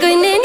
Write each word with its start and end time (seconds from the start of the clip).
Going 0.00 0.24
in. 0.24 0.41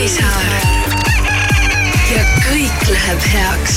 Kivisaar. 0.00 0.52
ja 2.08 2.22
kõik 2.46 2.86
läheb 2.88 3.26
heaks 3.34 3.76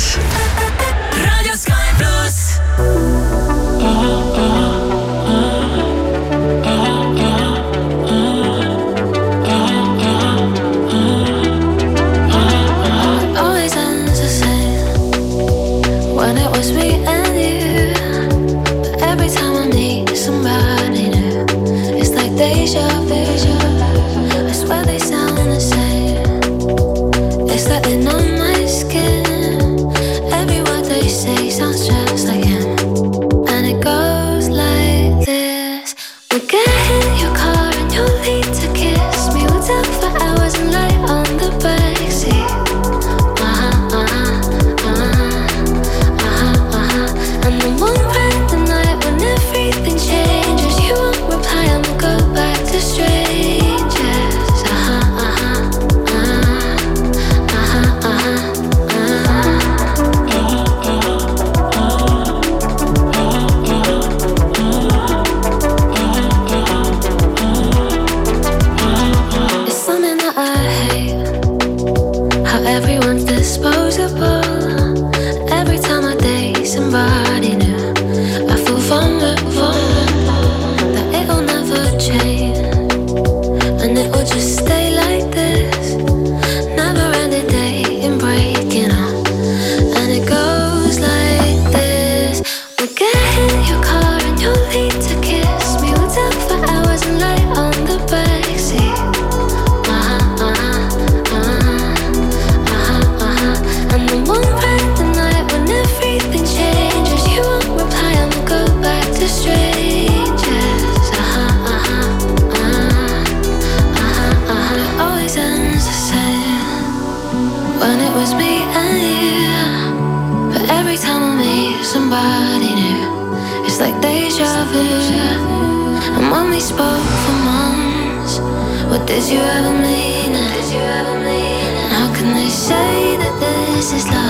did 129.05 129.29
you 129.29 129.39
ever 129.39 129.73
mean 129.73 130.33
it? 130.35 131.91
How 131.91 132.13
can 132.13 132.33
they 132.33 132.49
say 132.49 133.17
that 133.17 133.39
this 133.39 133.93
is 133.93 134.05
love? 134.07 134.22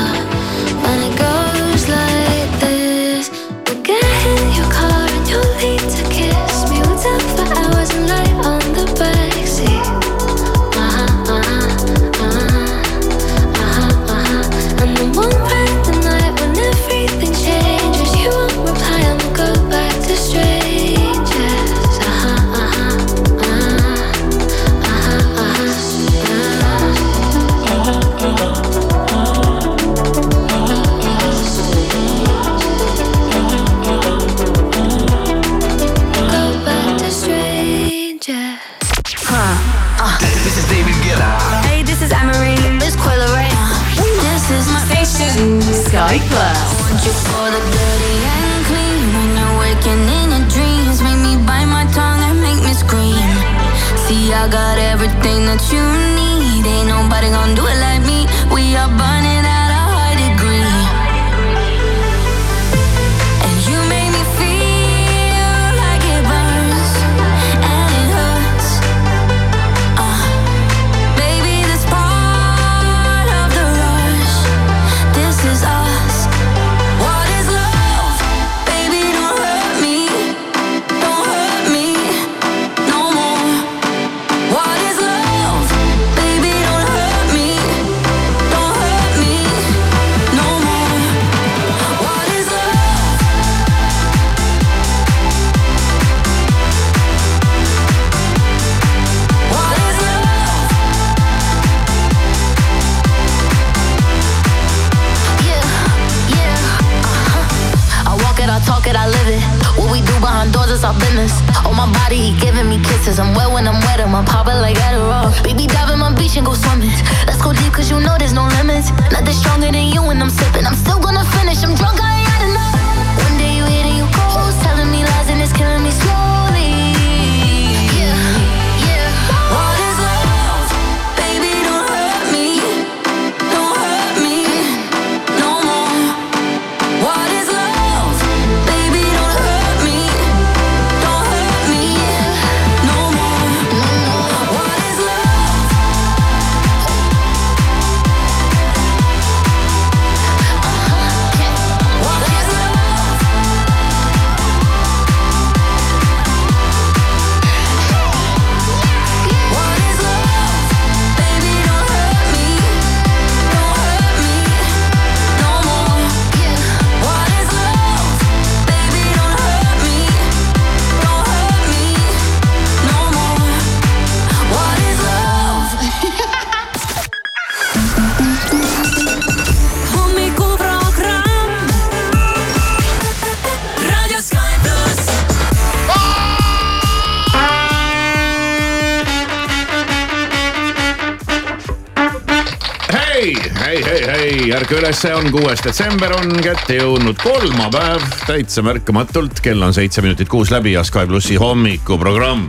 Ärka 194.63 194.77
ülesse, 194.79 195.09
on 195.15 195.25
kuues 195.33 195.59
detsember, 195.65 196.13
on 196.15 196.29
kätte 196.39 196.77
jõudnud 196.77 197.17
kolmapäev 197.19 198.03
täitsa 198.23 198.61
märkamatult, 198.63 199.41
kell 199.43 199.59
on 199.65 199.73
seitse 199.75 199.99
minutit 200.05 200.29
kuus 200.31 200.53
läbi 200.53 200.71
ja 200.71 200.85
Sky 200.87 201.03
plussi 201.09 201.35
hommikuprogramm 201.35 202.45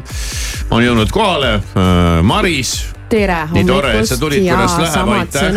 on 0.71 0.85
jõudnud 0.85 1.11
kohale 1.11 1.57
äh,. 1.59 2.21
Maris, 2.23 2.77
tere 3.11 3.41
nii 3.51 3.65
tore, 3.67 3.97
et 3.99 4.07
sa 4.07 4.15
hommikust 4.15 4.23
tulid, 4.23 4.45
ja 4.47 4.61
kuidas 4.61 4.77
läheb, 4.85 5.11
aitäh 5.17 5.51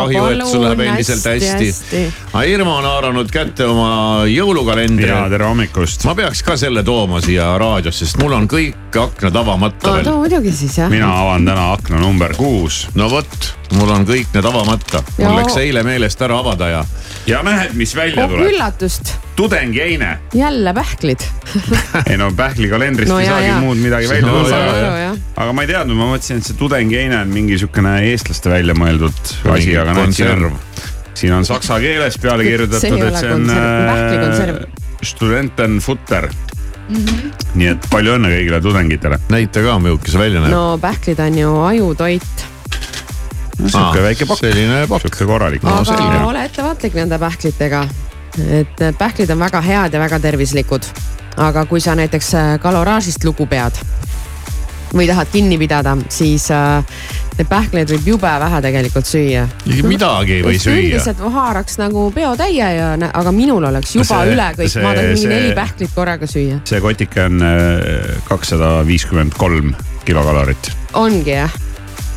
kahju, 0.00 0.24
et 0.32 0.42
sul 0.50 0.66
läheb 0.66 0.82
endiselt 0.88 1.28
hästi, 1.30 1.68
hästi. 1.68 2.02
aga 2.32 2.42
Irma 2.56 2.74
on 2.80 2.90
haaranud 2.90 3.30
kätte 3.30 3.70
oma 3.70 3.92
jõulukalendri 4.30 5.12
ja. 5.12 5.22
tere 5.30 5.46
hommikust. 5.46 6.08
ma 6.10 6.16
peaks 6.18 6.42
ka 6.42 6.58
selle 6.58 6.82
tooma 6.86 7.22
siia 7.22 7.52
raadiosse, 7.60 8.02
sest 8.08 8.18
mul 8.24 8.34
on 8.34 8.50
kõik 8.50 8.98
aknad 8.98 9.38
avamata 9.44 9.92
no 9.92 9.96
veel 10.00 10.10
too 10.10 10.18
muidugi 10.24 10.58
siis 10.64 10.80
jah. 10.82 10.90
mina 10.90 11.14
avan 11.22 11.46
täna 11.46 11.70
akna 11.76 12.02
number 12.02 12.34
kuus 12.40 12.88
no 12.98 13.06
vot, 13.14 13.52
mul 13.76 13.90
on 13.94 14.06
kõik 14.08 14.34
need 14.34 14.46
avamata, 14.50 15.02
mul 15.18 15.36
läks 15.40 15.58
eile 15.62 15.82
meelest 15.86 16.22
ära 16.26 16.38
avada 16.42 16.68
ja 16.70 16.84
ja 17.28 17.42
näed, 17.46 17.74
mis 17.78 17.92
välja 17.96 18.24
oh 18.24 18.32
tuleb. 18.32 18.50
üllatust, 18.50 19.12
tudengiheine. 19.36 20.18
jälle 20.34 20.74
pähklid. 20.74 21.24
ei 22.10 22.16
no 22.20 22.30
pähklikalendrist 22.36 23.10
No 23.10 23.20
ei 23.20 23.28
saagi 23.28 23.52
muud 23.60 23.80
midagi 23.82 24.08
välja 24.08 24.28
tulla 24.28 25.14
aga 25.36 25.52
ma 25.52 25.66
ei 25.66 25.70
teadnud, 25.70 25.98
ma 25.98 26.10
mõtlesin, 26.12 26.40
et 26.40 26.50
see 26.50 26.58
tudengiheine 26.58 27.20
on 27.20 27.34
mingi 27.34 27.58
sihukene 27.60 27.96
eestlaste 28.10 28.52
välja 28.52 28.76
mõeldud 28.78 29.34
asi, 29.54 29.74
aga 29.76 29.96
näed, 29.96 30.14
siin 30.16 30.30
on 30.30 30.44
konserv., 30.44 30.86
siin 31.20 31.34
on 31.36 31.48
saksa 31.48 31.80
keeles 31.82 32.18
peale 32.22 32.46
kirjutatud, 32.50 33.08
et 33.08 33.18
see 33.20 33.34
on 33.34 33.50
äh, 33.54 34.62
Studentenfutter 35.02 36.28
mm. 36.28 36.96
Mhm. 36.96 37.08
-hmm. 37.08 37.50
nii 37.54 37.68
et 37.74 37.90
palju 37.90 38.16
õnne 38.18 38.32
kõigile 38.32 38.62
tudengitele. 38.62 39.20
näita 39.28 39.62
ka, 39.64 39.78
milline 39.78 40.10
see 40.10 40.18
välja 40.18 40.40
näeb. 40.40 40.54
no 40.54 40.78
pähklid 40.80 41.20
on 41.20 41.38
ju 41.38 41.54
ajutoit, 41.64 42.46
sihuke 43.68 44.02
väike 44.02 44.26
pakk, 44.26 44.44
selline 44.46 44.84
pakk. 44.88 45.06
sihuke 45.06 45.26
korralik. 45.26 45.64
aga 45.64 45.84
selge. 45.84 46.24
ole 46.24 46.44
ettevaatlik 46.44 46.98
nende 46.98 47.18
pähklitega. 47.18 47.86
et 48.60 48.84
pähklid 48.98 49.30
on 49.30 49.38
väga 49.38 49.60
head 49.60 49.94
ja 49.94 50.00
väga 50.00 50.20
tervislikud. 50.20 50.86
aga 51.36 51.64
kui 51.66 51.80
sa 51.80 51.94
näiteks 51.94 52.34
äh, 52.34 52.52
kaloraažist 52.60 53.24
lugu 53.24 53.46
pead 53.46 53.80
või 54.94 55.06
tahad 55.06 55.28
kinni 55.32 55.58
pidada, 55.58 55.94
siis 56.10 56.48
äh, 56.50 56.82
neid 57.38 57.48
pähkleid 57.50 57.90
võib 57.94 58.08
jube 58.14 58.30
vähe 58.42 58.60
tegelikult 58.64 59.08
süüa. 59.08 59.46
midagi 59.86 60.38
ei 60.38 60.44
või 60.44 60.58
süüa. 60.60 60.76
üldiselt 60.80 61.22
haaraks 61.36 61.78
nagu 61.80 62.08
peotäie 62.14 62.70
ja, 62.76 62.90
aga 63.12 63.32
minul 63.32 63.64
oleks 63.70 63.94
juba 63.96 64.08
See- 64.08 64.34
üle 64.34 64.48
kõik, 64.58 64.76
ma 64.82 64.94
tahaks 64.94 65.14
mingi 65.14 65.32
neli 65.34 65.54
pähklit 65.56 65.94
korraga 65.94 66.26
süüa. 66.30 66.60
see 66.64 66.80
kotike 66.80 67.24
on 67.24 67.42
äh, 67.42 68.22
kakssada 68.28 68.80
viiskümmend 68.86 69.36
kolm 69.38 69.74
kilokalorit. 70.04 70.72
ongi 70.92 71.36
jah, 71.36 71.54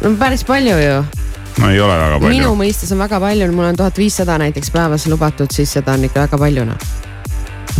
no 0.01 0.15
päris 0.19 0.43
palju 0.43 0.79
ju. 0.81 1.03
No 1.62 1.69
ei 1.69 1.79
ole 1.81 1.95
väga 2.00 2.19
palju 2.19 2.33
minu. 2.33 2.51
mõistes 2.60 2.91
on 2.95 3.01
väga 3.03 3.22
palju, 3.24 3.51
mul 3.53 3.72
on 3.72 3.79
tuhat 3.79 3.98
viissada 3.98 4.38
näiteks 4.41 4.74
päevas 4.74 5.07
lubatud, 5.12 5.51
siis 5.53 5.74
seda 5.79 5.98
on 5.98 6.05
ikka 6.10 6.27
väga 6.27 6.39
palju 6.41 6.65
noh. 6.69 6.91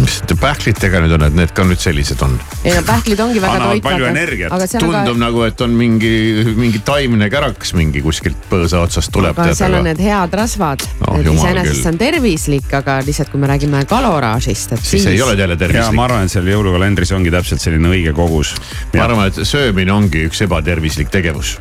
mis 0.01 0.15
nende 0.22 0.38
pähklitega 0.42 1.01
nüüd 1.03 1.15
on, 1.18 1.25
et 1.27 1.36
need 1.38 1.51
ka 1.56 1.65
nüüd 1.68 1.82
sellised 1.82 2.22
on? 2.25 2.36
ei 2.63 2.74
no 2.75 2.84
pähklid 2.88 3.20
ongi 3.24 3.42
väga 3.44 3.68
toitvad. 3.68 4.06
aga 4.50 4.70
tundub 4.74 5.12
ka, 5.12 5.18
nagu, 5.25 5.44
et 5.48 5.65
on 5.65 5.75
mingi, 5.77 6.13
mingi 6.58 6.82
taimne 6.86 7.30
kärakas 7.34 7.74
mingi 7.77 8.01
kuskilt 8.06 8.50
põõsa 8.51 8.84
otsast 8.86 9.13
tuleb. 9.13 9.38
aga 9.38 9.58
seal 9.58 9.80
on 9.80 9.89
need 9.89 10.01
head 10.01 10.38
rasvad 10.38 10.86
Oh, 11.03 11.20
et 11.20 11.27
jumal 11.27 11.44
iseenesest 11.44 11.84
see 11.84 11.92
on 11.92 12.00
tervislik, 12.00 12.70
aga 12.80 12.98
lihtsalt 13.06 13.30
kui 13.34 13.42
me 13.42 13.50
räägime 13.51 13.84
kaloraažist, 13.89 14.77
et 14.77 14.88
siis 14.88 15.06
ei 15.12 15.22
ole 15.22 15.36
jälle 15.38 15.58
ja 15.58 15.62
tervislik 15.65 15.98
ma. 15.98 16.08
arvan, 16.08 16.25
et 16.25 16.34
seal 16.34 16.48
jõulukalendris 16.48 17.12
ongi 17.13 17.34
täpselt 17.34 17.62
selline 17.62 17.92
õige 17.92 18.15
kogus. 18.18 18.56
ma 18.96 19.06
arvan, 19.06 19.27
et 19.30 19.44
söömine 19.48 19.94
ongi 19.94 20.25
üks 20.30 20.42
ebatervislik 20.48 21.12
tegevus. 21.13 21.58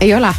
Ei 0.00 0.14
ole, 0.14 0.30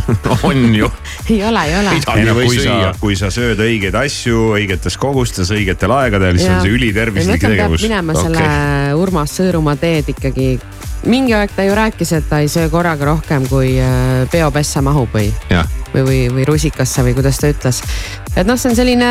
on 0.48 0.74
ju. 0.74 0.90
ei 1.30 1.44
ole, 1.44 1.64
ei 1.64 1.74
ole. 1.78 1.90
ei 2.16 2.24
no 2.24 2.34
kui 2.34 2.58
sa 2.58 2.92
kui 3.00 3.16
sa 3.18 3.28
sööd 3.32 3.60
õigeid 3.60 3.96
asju 3.98 4.52
õigetes 4.56 4.96
kogustes 5.00 5.52
õigetel 5.52 5.92
aegadel, 5.92 6.38
siis 6.38 6.48
Jaa. 6.48 6.60
on 6.60 6.66
see 6.66 6.76
ülitervislik 6.76 7.44
tegevus. 7.44 7.84
minema 7.84 8.16
Okei. 8.16 8.24
selle 8.24 8.94
Urmas 8.96 9.36
Sõõrumaa 9.36 9.76
teed 9.80 10.08
ikkagi. 10.14 10.48
mingi 11.12 11.34
aeg 11.34 11.52
ta 11.56 11.66
ju 11.66 11.74
rääkis, 11.76 12.12
et 12.16 12.28
ta 12.30 12.40
ei 12.40 12.48
söö 12.48 12.70
korraga 12.72 13.10
rohkem 13.10 13.46
kui 13.50 13.74
äh, 13.82 14.22
peopessa 14.32 14.82
mahub 14.82 15.12
või, 15.12 15.28
või, 15.50 16.04
või, 16.06 16.20
või 16.38 16.46
rusikasse 16.48 17.04
või 17.04 17.16
kuidas 17.18 17.42
ta 17.42 17.52
ütles. 17.52 17.82
et 18.36 18.46
noh, 18.46 18.56
see 18.56 18.72
on 18.72 18.78
selline 18.78 19.10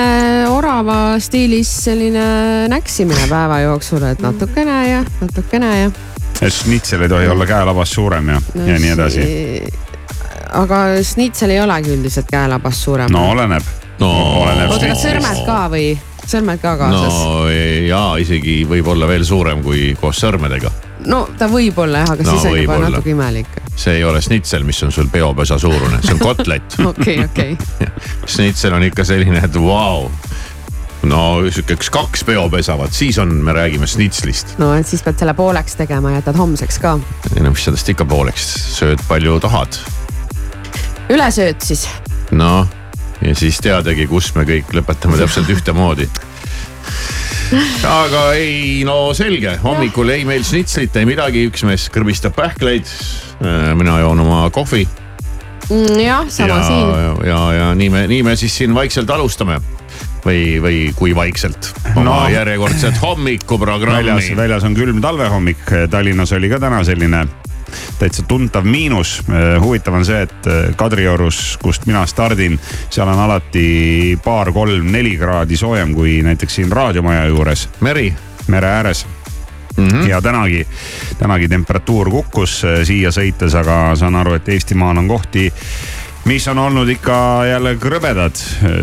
orava 0.49 1.19
stiilis 1.19 1.69
selline 1.85 2.25
näksimine 2.73 3.29
päeva 3.29 3.61
jooksul, 3.67 4.09
et 4.09 4.25
natukene 4.25 4.81
ja 4.89 5.05
natukene 5.21 5.71
ja. 5.83 5.93
et 6.41 6.57
šnitsel 6.57 7.05
ei 7.05 7.13
tohi 7.13 7.29
olla 7.29 7.45
käelabas 7.45 7.93
suurem 7.93 8.33
ja 8.33 8.41
no,, 8.41 8.65
ja 8.65 8.81
nii 8.81 8.97
edasi. 8.97 9.29
Aga 10.51 10.81
snitsel 11.05 11.53
ei 11.55 11.61
olegi 11.63 11.93
üldiselt 11.95 12.29
käelabast 12.31 12.83
suurem 12.87 13.11
no 13.13 13.29
oleneb. 13.31 13.63
no 14.01 14.11
Oleneb 14.43 14.71
oota, 14.73 14.91
kas 14.91 15.03
sõrmed 15.05 15.43
ka 15.47 15.57
või, 15.71 15.89
sõrmed 16.27 16.61
ka 16.61 16.75
kaasas 16.79 17.13
no.? 17.13 17.33
no 17.45 17.49
jaa, 17.87 18.15
isegi 18.21 18.61
võib 18.69 18.87
olla 18.93 19.07
veel 19.09 19.25
suurem 19.27 19.63
kui 19.63 19.91
koos 20.01 20.19
sõrmedega. 20.23 20.71
no 21.07 21.23
ta 21.37 21.47
võib 21.51 21.79
olla 21.81 22.03
jah, 22.05 22.15
aga 22.17 22.27
No 22.27 22.35
siis 22.35 22.45
on 22.49 22.57
juba 22.57 22.75
võib-olla. 22.75 22.91
natuke 22.97 23.13
imelik. 23.15 23.55
see 23.75 23.97
ei 24.01 24.03
ole 24.03 24.21
snitsel, 24.21 24.67
mis 24.67 24.83
on 24.83 24.91
sul 24.91 25.07
peopesa 25.13 25.57
suurune, 25.61 26.01
see 26.03 26.17
on 26.17 26.19
kotlet. 26.21 26.77
okei, 26.91 27.23
okei. 27.25 27.57
snitsel 28.35 28.75
on 28.77 28.83
ikka 28.89 29.07
selline, 29.07 29.43
et 29.45 29.55
vau 29.55 29.71
wow 29.71 30.11
no 31.07 31.21
sihuke 31.49 31.73
üks 31.79 31.89
kaks 31.93 32.21
peopesa, 32.27 32.75
vot 32.77 32.93
siis 32.93 33.17
on, 33.21 33.31
me 33.45 33.55
räägime 33.57 33.87
snitslist. 33.89 34.57
no 34.61 34.73
et 34.77 34.87
siis 34.87 35.01
pead 35.05 35.17
selle 35.21 35.33
pooleks 35.37 35.79
tegema, 35.79 36.11
jätad 36.17 36.37
homseks 36.37 36.77
ka. 36.83 36.97
ei 37.35 37.41
no 37.45 37.55
mis 37.55 37.65
sellest 37.65 37.89
ikka 37.95 38.05
pooleks, 38.05 38.51
sööd 38.77 39.01
palju 39.07 39.39
tahad. 39.41 39.79
Ülesööd 41.11 41.61
siis. 41.63 41.87
noh, 42.31 42.67
ja 43.21 43.37
siis 43.37 43.59
teadagi, 43.63 44.07
kus 44.11 44.33
me 44.37 44.47
kõik 44.47 44.71
lõpetame 44.75 45.19
täpselt 45.21 45.51
ühtemoodi 45.53 46.09
aga 47.87 48.23
ei, 48.39 48.83
no 48.87 49.11
selge, 49.17 49.57
hommikul 49.63 50.11
ei 50.13 50.23
meil 50.27 50.43
snitslit, 50.47 50.95
ei 50.95 51.07
midagi, 51.09 51.43
üks 51.49 51.65
mees 51.67 51.89
kõrbistab 51.91 52.35
pähkleid. 52.37 52.87
Äh, 53.41 53.71
mina 53.77 53.97
joon 53.99 54.23
oma 54.23 54.45
kohvi. 54.53 54.85
Mm, 55.71 55.99
jah, 55.99 56.25
sama 56.31 56.57
ja, 56.57 56.63
siin. 56.67 56.87
ja, 56.87 57.11
ja, 57.27 57.41
ja 57.55 57.67
nii 57.77 57.91
me, 57.91 58.05
nii 58.11 58.23
me 58.27 58.35
siis 58.39 58.55
siin 58.59 58.73
vaikselt 58.75 59.11
alustame 59.13 59.59
või, 60.25 60.57
või 60.63 60.79
kui 60.97 61.13
vaikselt 61.15 61.71
oma 61.93 62.03
no. 62.07 62.17
järjekordset 62.31 62.99
hommikuprogrammi. 63.03 64.01
väljas, 64.01 64.31
väljas 64.35 64.67
on 64.67 64.75
külm 64.75 64.99
talvehommik, 65.03 65.63
Tallinnas 65.91 66.35
oli 66.35 66.51
ka 66.51 66.59
täna 66.59 66.83
selline 66.87 67.23
täitsa 67.99 68.23
tuntav 68.27 68.65
miinus. 68.65 69.21
huvitav 69.59 69.93
on 69.93 70.05
see, 70.05 70.21
et 70.21 70.75
Kadriorus, 70.75 71.57
kust 71.61 71.85
mina 71.85 72.05
stardin, 72.05 72.59
seal 72.89 73.07
on 73.07 73.19
alati 73.19 74.19
paar-kolm-neli 74.23 75.15
kraadi 75.17 75.57
soojem 75.57 75.93
kui 75.95 76.21
näiteks 76.23 76.55
siin 76.55 76.71
raadiomaja 76.71 77.25
juures. 77.25 77.69
meri. 77.79 78.13
mere 78.47 78.67
ääres 78.67 79.05
Mm 79.77 79.87
-hmm. 79.87 80.09
ja 80.09 80.21
tänagi, 80.21 80.67
tänagi 81.19 81.47
temperatuur 81.47 82.09
kukkus 82.09 82.61
siia 82.83 83.09
sõites, 83.09 83.55
aga 83.55 83.95
saan 83.95 84.15
aru, 84.15 84.33
et 84.33 84.49
Eestimaal 84.49 84.97
on 84.97 85.07
kohti 85.07 85.53
mis 86.25 86.47
on 86.47 86.57
olnud 86.57 86.89
ikka 86.89 87.45
jälle 87.49 87.75
krõbedad, 87.75 88.37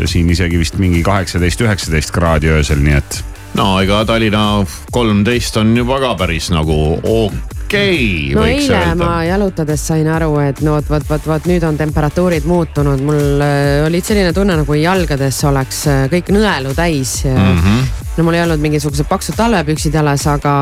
siin 0.04 0.30
isegi 0.30 0.58
vist 0.58 0.78
mingi 0.78 1.02
kaheksateist, 1.02 1.60
üheksateist 1.60 2.10
kraadi 2.14 2.50
öösel, 2.50 2.82
nii 2.82 2.96
et. 2.98 3.24
No 3.58 3.74
ega 3.82 4.04
Tallinna 4.06 4.62
kolmteist 4.94 5.56
on 5.58 5.74
juba 5.76 5.98
ka 6.02 6.14
päris 6.18 6.50
nagu 6.54 6.76
okei 7.02 7.34
okay,. 7.66 8.34
no 8.36 8.44
eile 8.46 8.76
öelda. 8.76 8.96
ma 9.00 9.12
jalutades 9.26 9.86
sain 9.90 10.06
aru, 10.08 10.30
et 10.44 10.62
no 10.62 10.76
vot, 10.76 10.90
vot, 10.92 11.06
vot, 11.10 11.30
vot 11.32 11.48
nüüd 11.50 11.66
on 11.66 11.78
temperatuurid 11.80 12.46
muutunud, 12.48 13.02
mul 13.04 13.42
äh, 13.44 13.86
oli 13.86 14.02
selline 14.04 14.32
tunne 14.36 14.60
nagu 14.62 14.78
jalgades 14.78 15.40
oleks 15.50 15.86
äh, 15.90 16.04
kõik 16.12 16.30
nõelu 16.34 16.74
täis 16.78 17.22
mm. 17.26 17.64
-hmm 17.64 18.04
no 18.18 18.24
mul 18.26 18.34
ei 18.34 18.42
olnud 18.42 18.58
mingisugused 18.58 19.06
paksud 19.06 19.36
talvepüksid 19.38 19.94
jalas, 19.94 20.24
aga 20.26 20.52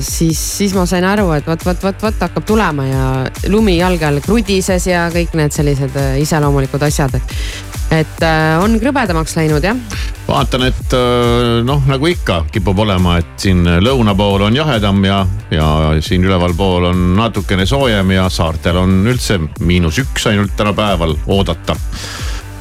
siis, 0.00 0.40
siis 0.40 0.72
ma 0.72 0.86
sain 0.88 1.04
aru, 1.04 1.26
et 1.36 1.44
vot, 1.44 1.60
vot, 1.68 1.82
vot, 1.84 2.04
vot 2.06 2.22
hakkab 2.24 2.46
tulema 2.48 2.86
ja 2.88 3.08
lumi 3.52 3.76
jalge 3.76 4.08
all 4.08 4.22
krudises 4.24 4.88
ja 4.88 5.06
kõik 5.12 5.36
need 5.36 5.52
sellised 5.52 5.98
äh, 6.00 6.16
iseloomulikud 6.24 6.88
asjad. 6.88 7.18
et 7.20 7.75
äh, 7.92 8.56
on 8.62 8.78
krõbedamaks 8.82 9.36
läinud 9.38 9.64
jah. 9.64 9.76
vaatan, 10.28 10.66
et 10.68 10.96
äh, 10.96 11.62
noh, 11.66 11.82
nagu 11.86 12.10
ikka 12.10 12.42
kipub 12.52 12.78
olema, 12.86 13.18
et 13.22 13.34
siin 13.46 13.64
lõuna 13.82 14.16
pool 14.18 14.48
on 14.48 14.56
jahedam 14.56 15.04
ja, 15.06 15.20
ja 15.50 15.68
siin 16.00 16.24
ülevalpool 16.26 16.90
on 16.92 17.08
natukene 17.18 17.66
soojem 17.66 18.16
ja 18.16 18.28
saartel 18.32 18.82
on 18.82 19.02
üldse 19.06 19.38
miinus 19.60 20.00
üks 20.02 20.28
ainult 20.32 20.56
tänapäeval 20.56 21.16
oodata 21.26 21.76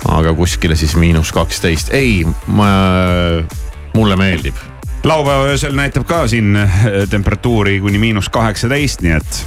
aga 0.06 0.34
kuskile 0.38 0.76
siis 0.78 0.96
miinus 1.00 1.32
kaksteist, 1.34 1.90
ei, 1.94 2.22
ma 2.48 2.70
mulle 3.96 4.16
meeldib. 4.16 4.56
laupäeva 5.04 5.46
öösel 5.46 5.76
näitab 5.78 6.06
ka 6.08 6.28
siin 6.28 6.56
eh, 6.56 6.78
temperatuuri 7.10 7.80
kuni 7.80 7.98
miinus 8.02 8.30
kaheksateist, 8.30 9.02
nii 9.06 9.18
et 9.18 9.42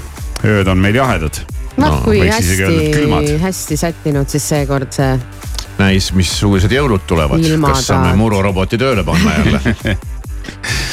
ööd 0.46 0.70
on 0.70 0.78
meil 0.78 0.98
jahedad. 0.98 1.42
noh 1.76 1.98
no, 1.98 2.02
kui 2.04 2.22
hästi, 2.26 3.38
hästi 3.42 3.76
sättinud 3.76 4.30
siis 4.30 4.48
seekord 4.48 4.92
see. 4.94 5.18
Näis, 5.78 6.12
missugused 6.16 6.72
jõulud 6.72 7.06
tulevad, 7.08 7.42
kas 7.66 7.88
saame 7.90 8.14
mururoboti 8.18 8.78
tööle 8.80 9.04
panna 9.06 9.40
jälle? 9.40 9.96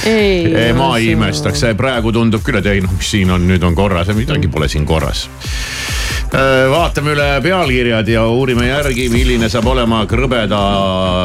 Ei, 0.06 0.54
ei, 0.54 0.74
ma 0.76 0.92
ei 1.00 1.14
imestaks, 1.16 1.64
praegu 1.80 2.12
tundub 2.14 2.44
küll, 2.46 2.60
et 2.60 2.68
ei 2.70 2.82
noh, 2.84 2.92
mis 2.94 3.08
siin 3.10 3.32
on, 3.34 3.46
nüüd 3.50 3.64
on 3.66 3.74
korras 3.74 4.12
ja 4.12 4.14
midagi 4.14 4.50
pole 4.52 4.68
siin 4.70 4.86
korras. 4.86 5.26
Äh, 6.36 6.66
vaatame 6.70 7.16
üle 7.16 7.28
pealkirjad 7.42 8.10
ja 8.12 8.26
uurime 8.30 8.68
järgi, 8.68 9.08
milline 9.14 9.50
saab 9.50 9.70
olema 9.72 10.04
krõbeda 10.10 10.60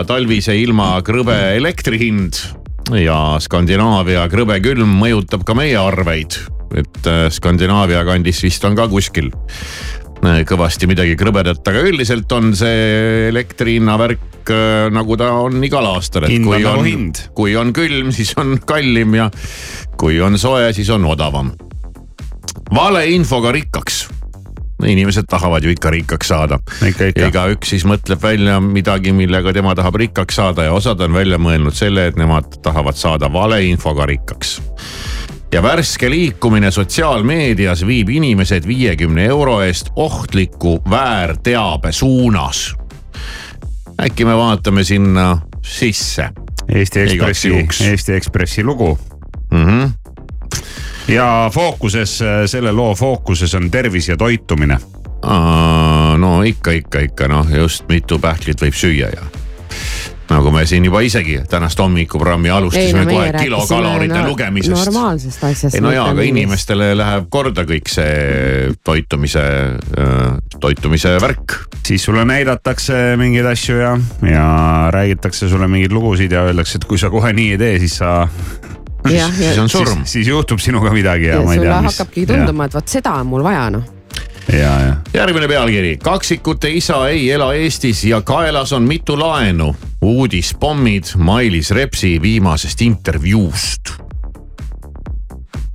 talvise 0.08 0.56
ilma 0.56 0.94
krõbe 1.04 1.36
elektri 1.58 2.00
hind. 2.00 2.40
ja 2.96 3.36
Skandinaavia 3.38 4.24
krõbe 4.32 4.56
külm 4.64 4.96
mõjutab 5.02 5.44
ka 5.46 5.54
meie 5.54 5.76
arveid, 5.78 6.40
et 6.74 7.10
äh, 7.10 7.26
Skandinaavia 7.30 8.04
kandis 8.08 8.42
vist 8.42 8.64
on 8.64 8.78
ka 8.78 8.88
kuskil 8.88 9.28
kõvasti 10.20 10.88
midagi 10.90 11.16
krõbedat, 11.16 11.62
aga 11.70 11.82
üldiselt 11.88 12.32
on 12.36 12.52
see 12.56 13.28
elektri 13.30 13.78
hinna 13.78 13.96
värk 14.00 14.52
nagu 14.90 15.16
ta 15.20 15.30
on 15.44 15.62
igal 15.64 15.86
aastal, 15.92 16.26
et 16.26 16.42
kui 16.42 16.62
nagu 16.62 16.84
on, 16.84 17.10
kui 17.36 17.56
on 17.56 17.72
külm, 17.76 18.12
siis 18.16 18.32
on 18.40 18.58
kallim 18.66 19.14
ja 19.18 19.30
kui 20.00 20.20
on 20.20 20.38
soe, 20.40 20.72
siis 20.76 20.90
on 20.90 21.04
odavam. 21.08 21.52
valeinfoga 22.74 23.52
rikkaks 23.52 24.08
inimesed 24.86 25.26
tahavad 25.28 25.64
ju 25.64 25.70
ikka 25.70 25.90
rikkaks 25.90 26.28
saada. 26.28 26.58
igaüks 27.28 27.74
siis 27.74 27.84
mõtleb 27.84 28.22
välja 28.22 28.60
midagi, 28.60 29.12
millega 29.12 29.52
tema 29.52 29.74
tahab 29.74 29.98
rikkaks 30.00 30.36
saada 30.36 30.64
ja 30.64 30.72
osad 30.72 31.00
on 31.00 31.12
välja 31.12 31.38
mõelnud 31.38 31.76
selle, 31.76 32.06
et 32.06 32.16
nemad 32.16 32.62
tahavad 32.62 32.96
saada 32.96 33.32
valeinfoga 33.32 34.06
rikkaks 34.06 34.58
ja 35.52 35.62
värske 35.62 36.10
liikumine 36.10 36.70
sotsiaalmeedias 36.70 37.86
viib 37.86 38.08
inimesed 38.08 38.66
viiekümne 38.66 39.24
euro 39.24 39.60
eest 39.62 39.90
ohtliku 39.96 40.82
väärteabe 40.90 41.92
suunas. 41.92 42.74
äkki 44.02 44.24
me 44.24 44.36
vaatame 44.36 44.84
sinna 44.84 45.40
sisse. 45.62 46.28
Eesti 46.74 47.00
Ekspressi, 47.00 47.66
Eesti 47.90 48.12
Ekspressi 48.12 48.64
lugu 48.64 48.98
mm. 49.50 49.66
-hmm 49.66 49.90
ja 51.08 51.50
fookuses, 51.54 52.20
selle 52.46 52.72
loo 52.72 52.94
fookuses 52.94 53.54
on 53.54 53.70
tervis 53.70 54.08
ja 54.08 54.16
toitumine. 54.16 54.78
no 56.18 56.42
ikka, 56.42 56.70
ikka, 56.70 57.00
ikka 57.00 57.28
noh, 57.28 57.50
just 57.50 57.88
mitu 57.88 58.18
pähklit 58.18 58.62
võib 58.62 58.74
süüa 58.74 59.08
ja 59.08 59.39
nagu 60.30 60.52
me 60.54 60.62
siin 60.66 60.84
juba 60.86 61.00
isegi 61.04 61.40
tänast 61.50 61.78
hommikuprogrammi 61.78 62.50
alustasime 62.50 63.04
no, 63.04 63.16
kohe 63.16 63.32
kilokalorite 63.34 64.14
no, 64.14 64.28
lugemisest. 64.28 64.76
normaalsest 64.76 65.44
asjast. 65.44 65.74
ei 65.74 65.84
no 65.84 65.92
jaa, 65.94 66.06
aga 66.12 66.26
inimestele 66.26 66.92
läheb 66.98 67.28
korda 67.32 67.64
kõik 67.68 67.90
see 67.90 68.70
toitumise, 68.86 69.44
toitumise 70.60 71.16
värk. 71.22 71.58
siis 71.86 72.04
sulle 72.06 72.24
näidatakse 72.28 73.00
mingeid 73.20 73.50
asju 73.52 73.78
ja, 73.80 73.94
ja 74.30 74.48
räägitakse 74.94 75.48
sulle 75.50 75.68
mingeid 75.68 75.92
lugusid 75.92 76.32
ja 76.32 76.46
öeldakse, 76.48 76.78
et 76.78 76.88
kui 76.88 76.98
sa 76.98 77.10
kohe 77.10 77.32
nii 77.36 77.54
ei 77.56 77.60
tee, 77.60 77.78
siis 77.82 78.00
sa 78.02 78.26
siis 79.08 79.58
on 79.58 79.68
surm. 79.68 80.04
siis 80.04 80.28
juhtub 80.28 80.60
sinuga 80.60 80.92
midagi 80.94 81.30
ja, 81.30 81.40
ja 81.40 81.46
ma 81.46 81.54
ei 81.54 81.64
tea. 81.64 81.72
sulle 81.72 81.88
hakkabki 81.88 82.26
tunduma, 82.30 82.68
et 82.68 82.76
vot 82.78 82.98
seda 82.98 83.18
on 83.22 83.32
mul 83.32 83.46
vaja 83.46 83.70
noh 83.74 83.82
ja, 83.82 83.94
ja. 83.94 83.99
Järgmine 85.14 85.48
pealkiri, 85.48 85.96
kaksikute 86.02 86.70
isa 86.70 87.08
ei 87.08 87.30
ela 87.30 87.52
Eestis 87.54 88.04
ja 88.04 88.20
kaelas 88.20 88.72
on 88.72 88.82
mitu 88.82 89.18
laenu. 89.18 89.76
uudispommid 90.02 91.04
Mailis 91.16 91.70
Repsi 91.70 92.22
viimasest 92.22 92.80
intervjuust 92.82 93.92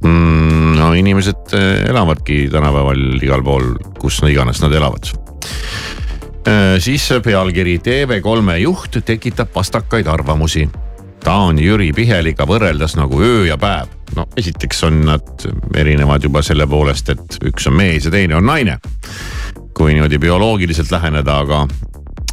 mm,. 0.04 0.76
no 0.80 0.94
inimesed 0.94 1.54
eh, 1.54 1.90
elavadki 1.90 2.50
tänapäeval 2.52 3.22
igal 3.22 3.44
pool, 3.44 3.76
kus 4.00 4.22
iganes 4.30 4.62
nad 4.62 4.74
elavad 4.74 5.12
äh, 6.48 6.80
siis 6.80 7.10
pealkiri 7.24 7.78
TV3 7.78 8.58
juht 8.58 8.98
tekitab 9.06 9.54
vastakaid 9.56 10.08
arvamusi 10.08 10.70
ta 11.26 11.34
on 11.50 11.58
Jüri 11.58 11.90
Piheliga 11.94 12.46
võrreldes 12.46 12.94
nagu 13.00 13.18
öö 13.22 13.46
ja 13.48 13.58
päev. 13.58 13.95
No 14.16 14.28
esiteks 14.38 14.84
on 14.88 15.02
nad 15.08 15.48
erinevad 15.76 16.24
juba 16.24 16.44
selle 16.46 16.68
poolest, 16.68 17.10
et 17.10 17.38
üks 17.52 17.68
on 17.70 17.78
mees 17.80 18.06
ja 18.06 18.14
teine 18.14 18.38
on 18.38 18.46
naine. 18.46 18.80
kui 19.76 19.92
niimoodi 19.94 20.20
bioloogiliselt 20.24 20.92
läheneda, 20.92 21.40
aga 21.44 21.66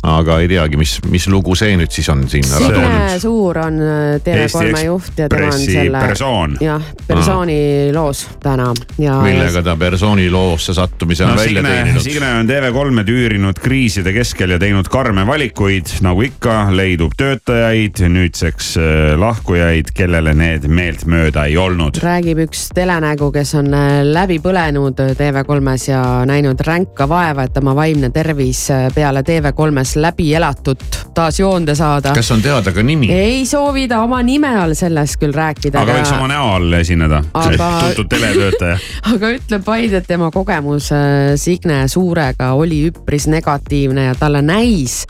aga 0.02 0.40
ei 0.42 0.49
teagi, 0.50 0.78
mis, 0.80 0.97
mis 1.11 1.28
lugu 1.30 1.54
see 1.59 1.76
nüüd 1.78 1.92
siis 1.94 2.09
on 2.11 2.25
siin 2.30 2.47
ära 2.50 2.66
toonud. 2.73 2.82
Signe 2.82 3.18
Suur 3.23 3.59
on 3.62 3.76
äh, 3.78 4.16
TV3 4.25 4.80
juht 4.88 5.21
ja 5.21 5.28
tema 5.30 5.50
on 5.52 5.61
selle. 5.62 6.00
persoon. 6.02 6.56
jah, 6.61 6.88
persooni 7.06 7.59
Aha. 7.62 7.92
loos 7.94 8.25
täna 8.42 8.73
ja. 8.99 9.21
millega 9.23 9.62
ta 9.62 9.76
persooni 9.78 10.26
loosse 10.30 10.75
sattumise 10.75 11.25
on 11.25 11.37
no, 11.37 11.37
välja 11.38 11.62
Signe, 11.62 11.75
teeninud. 11.76 12.02
Signe 12.02 12.30
on 12.40 12.50
TV3-e 12.50 13.04
tüürinud 13.06 13.61
kriiside 13.62 14.14
keskel 14.16 14.56
ja 14.56 14.59
teinud 14.62 14.90
karme 14.90 15.26
valikuid, 15.26 15.94
nagu 16.02 16.26
ikka, 16.26 16.56
leidub 16.75 17.14
töötajaid, 17.18 18.02
nüüdseks 18.11 18.73
äh, 18.82 19.14
lahkujaid, 19.23 19.94
kellele 19.94 20.35
need 20.35 20.66
meeltmööda 20.66 21.47
ei 21.47 21.56
olnud. 21.62 22.02
räägib 22.02 22.42
üks 22.49 22.66
telenägu, 22.75 23.30
kes 23.38 23.54
on 23.61 23.71
äh, 23.71 24.02
läbi 24.02 24.40
põlenud 24.42 24.99
TV3-s 24.99 25.88
ja 25.92 26.02
näinud 26.26 26.66
ränka 26.66 27.06
vaeva, 27.06 27.47
et 27.47 27.62
oma 27.62 27.78
vaimne 27.78 28.11
tervis 28.11 28.66
peale 28.99 29.23
TV3-s 29.23 29.91
taas 29.92 29.96
läbi 29.96 30.34
elatut 30.34 30.78
taas 31.14 31.40
joonde 31.40 31.75
saada. 31.75 32.12
kas 32.14 32.30
on 32.30 32.42
teada 32.42 32.72
ka 32.72 32.82
nimi? 32.82 33.11
ei 33.12 33.46
soovi 33.46 33.88
ta 33.88 34.02
oma 34.02 34.22
nime 34.22 34.49
all 34.56 34.75
sellest 34.75 35.18
küll 35.20 35.34
rääkida. 35.34 35.80
aga 35.80 35.99
võiks 35.99 36.14
oma 36.16 36.28
näo 36.28 36.49
all 36.56 36.72
esineda 36.72 37.22
aga... 37.34 37.68
tuntud 37.87 38.08
teletöötaja 38.08 38.78
aga 39.14 39.32
ütleb 39.37 39.66
vaid, 39.66 39.92
et 39.92 40.08
tema 40.08 40.30
kogemus 40.30 40.92
äh, 40.92 41.34
Signe 41.37 41.84
Suurega 41.88 42.52
oli 42.56 42.87
üpris 42.88 43.28
negatiivne 43.28 44.08
ja 44.11 44.14
talle 44.18 44.42
näis 44.42 45.02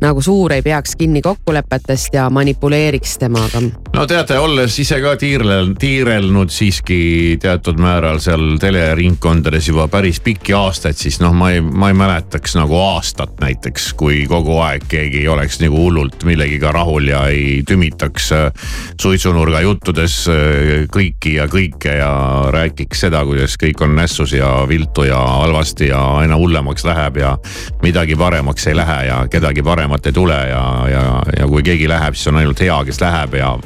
nagu 0.00 0.22
Suur 0.22 0.52
ei 0.52 0.62
peaks 0.62 0.96
kinni 0.96 1.20
kokkulepetest 1.22 2.14
ja 2.14 2.30
manipuleeriks 2.30 3.18
temaga. 3.18 3.60
no 3.92 4.06
teate, 4.06 4.38
olles 4.38 4.78
ise 4.78 5.00
ka 5.02 5.14
tiirlel, 5.20 5.74
tiirelnud 5.78 6.50
siiski 6.52 7.38
teatud 7.42 7.80
määral 7.80 8.20
seal 8.22 8.56
teleringkondades 8.60 9.68
juba 9.68 9.88
päris 9.92 10.20
pikki 10.24 10.54
aastaid, 10.56 10.96
siis 10.96 11.20
noh, 11.20 11.34
ma 11.36 11.50
ei, 11.52 11.60
ma 11.60 11.90
ei 11.90 11.96
mäletaks 11.98 12.56
nagu 12.56 12.78
aastat 12.80 13.40
näiteks, 13.42 13.92
kui 13.98 14.24
kogu 14.30 14.58
aeg 14.64 14.86
keegi 14.88 15.24
ei 15.24 15.28
oleks 15.28 15.60
nagu 15.60 15.76
hullult 15.84 16.24
millegiga 16.28 16.72
rahul 16.72 17.10
ja 17.10 17.26
ei 17.28 17.62
tümitaks 17.68 18.30
äh, 18.36 18.70
suitsunurga 19.00 19.60
juttudes 19.66 20.22
äh, 20.32 20.86
kõiki 20.92 21.36
ja 21.36 21.48
kõike 21.50 21.98
ja 22.00 22.12
räägiks 22.54 23.04
seda, 23.06 23.24
kuidas 23.28 23.58
kõik 23.60 23.84
on 23.84 23.96
nässus 23.98 24.32
ja 24.36 24.48
viltu 24.68 25.04
ja 25.08 25.18
halvasti 25.18 25.90
ja 25.90 26.00
aina 26.22 26.38
hullemaks 26.40 26.84
läheb 26.88 27.20
ja 27.20 27.36
midagi 27.82 28.16
paremaks 28.16 28.66
ei 28.70 28.76
lähe 28.76 29.00
ja 29.10 29.20
kedagi 29.30 29.62
paremat 29.62 29.89
paremat 29.90 30.06
ei 30.06 30.12
tule 30.12 30.34
ja, 30.34 30.88
ja, 30.90 31.22
ja 31.38 31.46
kui 31.48 31.62
keegi 31.62 31.88
läheb, 31.88 32.14
siis 32.14 32.28
on 32.30 32.36
ainult 32.38 32.60
hea, 32.60 32.76
kes 32.86 33.00
läheb 33.00 33.34
ja 33.34 33.58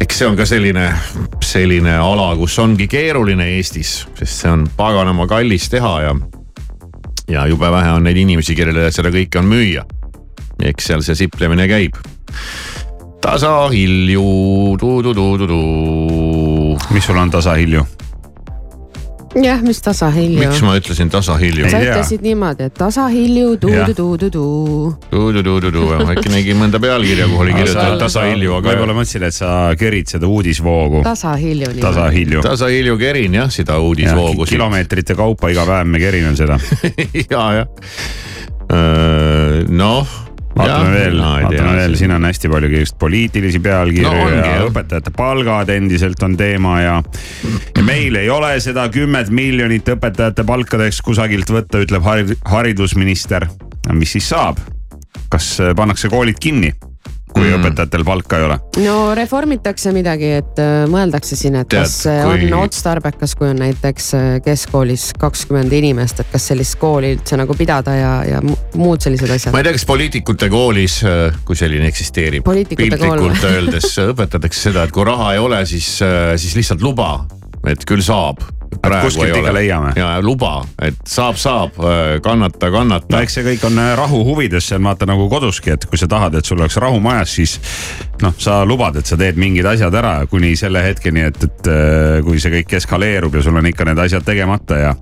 eks 0.00 0.18
see 0.18 0.26
on 0.26 0.36
ka 0.36 0.46
selline, 0.46 0.88
selline 1.44 1.94
ala, 2.02 2.32
kus 2.36 2.58
ongi 2.58 2.88
keeruline 2.90 3.46
Eestis, 3.56 4.08
sest 4.18 4.42
see 4.42 4.50
on 4.50 4.66
paganama 4.76 5.26
kallis 5.30 5.68
teha 5.70 5.94
ja, 6.02 6.16
ja 7.30 7.46
jube 7.46 7.70
vähe 7.70 7.92
on 7.94 8.02
neid 8.08 8.18
inimesi, 8.18 8.56
kellele 8.58 8.90
seda 8.90 9.12
kõike 9.14 9.38
on 9.38 9.46
müüa. 9.46 9.86
eks 10.66 10.90
seal 10.90 11.02
see 11.06 11.14
siplemine 11.14 11.68
käib. 11.70 11.94
tasahilju, 13.22 14.26
tu-tu-tu-tu-tu. 14.80 15.62
mis 16.90 17.06
sul 17.06 17.22
on 17.22 17.30
tasahilju? 17.30 17.86
Jah, 19.34 19.62
mis 19.62 19.80
tasahilju. 19.82 20.38
miks 20.40 20.60
ma 20.64 20.76
ütlesin 20.78 21.10
tasahilju? 21.12 21.68
sa 21.70 21.80
ütlesid 21.82 22.24
niimoodi, 22.24 22.68
et 22.68 22.76
tasahilju 22.78 23.56
tu-tu-tu-tu-tu. 23.62 24.44
Tu-tu-tu-tu-tu, 25.10 25.84
äkki 26.14 26.32
nägi 26.32 26.56
mõnda 26.58 26.80
pealkirja, 26.82 27.28
kuhu 27.30 27.44
oli 27.46 27.56
kirjutatud 27.56 28.04
tasahilju, 28.04 28.54
aga. 28.58 28.72
võib-olla 28.72 28.96
mõtlesin, 29.00 29.26
et 29.28 29.36
sa 29.36 29.50
kerid 29.78 30.12
seda 30.14 30.30
uudisvoogu. 30.30 31.02
tasahilju. 31.06 31.74
tasahilju. 31.80 32.44
tasahilju 32.46 33.00
kerin 33.00 33.40
jah, 33.42 33.50
seda 33.52 33.80
uudisvoogu. 33.84 34.48
kilomeetrite 34.48 35.18
kaupa 35.18 35.52
iga 35.52 35.66
päev 35.68 35.92
me 35.92 36.00
kerime 36.02 36.32
seda 36.38 36.60
ja, 37.34 37.44
jah. 37.60 37.68
noh 39.68 40.27
vaatame 40.58 40.94
veel, 40.94 41.20
vaatame 41.22 41.76
veel, 41.78 41.96
siin 42.00 42.14
on 42.14 42.26
hästi 42.28 42.50
palju 42.52 42.70
just 42.72 42.98
poliitilisi 43.00 43.60
pealkirju 43.64 44.10
no, 44.10 44.28
ja 44.34 44.64
õpetajate 44.66 45.12
palgad 45.16 45.72
endiselt 45.74 46.22
on 46.26 46.36
teema 46.38 46.78
ja. 46.82 46.96
ja 47.76 47.86
meil 47.86 48.18
ei 48.20 48.30
ole 48.32 48.54
seda 48.64 48.88
kümmet 48.92 49.32
miljonit 49.34 49.88
õpetajate 49.94 50.46
palkadeks 50.48 51.00
kusagilt 51.06 51.50
võtta, 51.52 51.82
ütleb 51.84 52.04
haridusminister. 52.48 53.48
mis 53.92 54.18
siis 54.18 54.28
saab? 54.34 54.60
kas 55.28 55.58
pannakse 55.76 56.08
koolid 56.08 56.38
kinni? 56.40 56.72
Kui 57.32 57.46
mm. 57.46 57.58
õpetajatel 57.58 58.04
palka 58.06 58.38
ei 58.38 58.46
ole. 58.46 58.58
no 58.84 58.96
reformitakse 59.18 59.92
midagi, 59.96 60.30
et 60.40 60.60
äh, 60.62 60.84
mõeldakse 60.90 61.38
siin, 61.38 61.58
et 61.60 61.70
Tead, 61.70 61.86
kas 61.86 61.96
äh, 62.10 62.22
kui... 62.24 62.48
on 62.50 62.58
otstarbekas, 62.64 63.34
kui 63.38 63.50
on 63.50 63.62
näiteks 63.62 64.10
äh, 64.18 64.28
keskkoolis 64.44 65.10
kakskümmend 65.20 65.74
inimest, 65.78 66.22
et 66.24 66.32
kas 66.32 66.50
sellist 66.52 66.78
kooli 66.80 67.14
üldse 67.16 67.38
nagu 67.40 67.56
pidada 67.58 67.96
ja, 67.96 68.12
ja 68.28 68.42
muud 68.78 69.04
sellised 69.04 69.30
asjad. 69.34 69.54
ma 69.54 69.62
ei 69.62 69.68
tea, 69.68 69.76
kas 69.78 69.88
poliitikute 69.88 70.50
koolis, 70.52 71.00
kui 71.48 71.58
selline 71.58 71.88
eksisteerib. 71.90 72.46
piltlikult 72.48 73.48
öeldes 73.48 73.94
õpetatakse 74.12 74.68
seda, 74.70 74.86
et 74.88 74.94
kui 74.94 75.06
raha 75.08 75.34
ei 75.36 75.42
ole, 75.42 75.64
siis, 75.68 75.98
siis 76.38 76.56
lihtsalt 76.58 76.84
luba, 76.84 77.12
et 77.66 77.84
küll 77.88 78.04
saab 78.04 78.44
kuskilt 79.02 79.36
ikka 79.36 79.52
leiame. 79.54 79.92
ja 79.96 80.10
luba, 80.22 80.62
et 80.82 80.98
saab, 81.08 81.36
saab, 81.40 81.78
äh, 81.80 82.20
kannata, 82.22 82.70
kannata. 82.70 83.08
no 83.10 83.22
eks 83.24 83.38
see 83.38 83.46
kõik 83.46 83.64
on 83.68 83.80
äh, 83.80 83.92
rahu 83.98 84.20
huvides, 84.26 84.68
see 84.68 84.78
on 84.78 84.88
vaata 84.90 85.08
nagu 85.08 85.28
koduski, 85.30 85.72
et 85.74 85.86
kui 85.88 86.00
sa 86.00 86.08
tahad, 86.10 86.36
et 86.38 86.46
sul 86.46 86.60
oleks 86.60 86.76
rahu 86.82 87.00
majas, 87.02 87.34
siis 87.38 87.56
noh, 88.22 88.34
sa 88.38 88.60
lubad, 88.68 89.00
et 89.00 89.08
sa 89.08 89.18
teed 89.20 89.40
mingid 89.40 89.66
asjad 89.68 89.94
ära 89.98 90.14
kuni 90.30 90.54
selle 90.58 90.82
hetkeni, 90.84 91.26
et, 91.30 91.48
et 91.48 91.72
äh, 91.72 92.20
kui 92.26 92.40
see 92.42 92.54
kõik 92.58 92.78
eskaleerub 92.80 93.38
ja 93.38 93.44
sul 93.44 93.58
on 93.58 93.70
ikka 93.72 93.88
need 93.88 94.06
asjad 94.06 94.26
tegemata 94.26 94.82
ja 94.84 94.94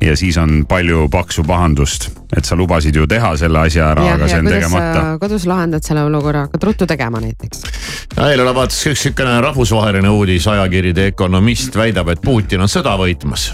ja 0.00 0.16
siis 0.16 0.36
on 0.38 0.64
palju 0.68 1.08
paksu 1.12 1.44
pahandust, 1.46 2.10
et 2.36 2.44
sa 2.44 2.56
lubasid 2.56 2.96
ju 2.96 3.06
teha 3.10 3.32
selle 3.40 3.62
asja 3.66 3.90
ära, 3.94 4.06
aga 4.14 4.28
see 4.30 4.40
on 4.42 4.50
tegemata. 4.50 5.04
kodus 5.20 5.46
lahendad 5.48 5.86
selle 5.86 6.04
olukorra, 6.06 6.46
hakkad 6.46 6.66
ruttu 6.70 6.86
tegema 6.86 7.20
näiteks. 7.22 7.62
eile 8.28 8.48
vaatas 8.54 8.80
üks 8.90 9.06
sihukene 9.06 9.40
rahvusvaheline 9.44 10.08
uudis, 10.08 10.48
ajakiri 10.48 10.94
The 10.94 11.12
Economist 11.14 11.76
väidab, 11.76 12.12
et 12.12 12.22
Putin 12.24 12.66
on 12.66 12.72
sõda 12.72 12.96
võitmas 13.00 13.52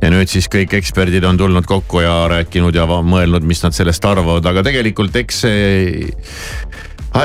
ja 0.00 0.08
nüüd 0.12 0.30
siis 0.32 0.48
kõik 0.48 0.74
eksperdid 0.78 1.24
on 1.28 1.36
tulnud 1.40 1.66
kokku 1.68 2.00
ja 2.04 2.14
rääkinud 2.30 2.76
ja 2.76 2.86
mõelnud, 2.88 3.44
mis 3.44 3.60
nad 3.64 3.76
sellest 3.76 4.04
arvavad, 4.08 4.46
aga 4.46 4.64
tegelikult 4.64 5.16
eks 5.20 5.42
see 5.44 6.08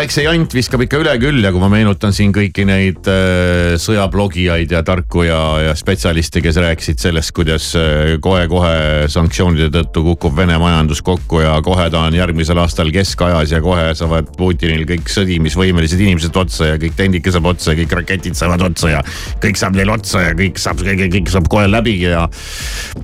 eks 0.06 0.16
see 0.18 0.24
jant 0.26 0.54
viskab 0.54 0.82
ikka 0.82 0.98
üle 1.02 1.14
küll 1.22 1.46
ja 1.46 1.52
kui 1.54 1.62
ma 1.62 1.68
meenutan 1.70 2.14
siin 2.16 2.32
kõiki 2.34 2.64
neid 2.66 3.06
äh, 3.12 3.76
sõjablogijaid 3.82 4.74
ja 4.74 4.82
tarku 4.86 5.26
ja, 5.28 5.38
ja 5.62 5.76
spetsialiste, 5.78 6.42
kes 6.42 6.58
rääkisid 6.62 7.04
sellest, 7.04 7.34
kuidas 7.38 7.68
äh, 7.78 8.16
kohe-kohe 8.24 9.06
sanktsioonide 9.14 9.70
tõttu 9.74 10.06
kukub 10.10 10.36
Vene 10.36 10.58
majandus 10.62 11.04
kokku 11.06 11.44
ja 11.44 11.54
kohe 11.66 11.88
ta 11.94 12.02
on 12.10 12.18
järgmisel 12.18 12.60
aastal 12.64 12.90
keskajas 12.94 13.54
ja 13.54 13.62
kohe 13.66 13.92
saavad 13.98 14.34
Putinil 14.38 14.88
kõik 14.90 15.12
sõdimisvõimelised 15.14 16.02
inimesed 16.02 16.42
otsa 16.42 16.74
ja 16.74 16.82
kõik 16.82 16.98
tehnika 16.98 17.34
saab 17.36 17.54
otsa 17.54 17.74
ja 17.76 17.80
kõik 17.84 17.98
raketid 18.02 18.38
saavad 18.38 18.66
otsa 18.72 18.96
ja 18.98 19.04
kõik 19.44 19.62
saab 19.62 19.78
neil 19.78 19.94
otsa 19.94 20.26
ja 20.28 20.38
kõik 20.38 20.62
saab, 20.62 20.82
kõik 20.82 21.30
saab 21.32 21.50
kohe 21.52 21.70
läbi 21.70 22.00
ja 22.02 22.26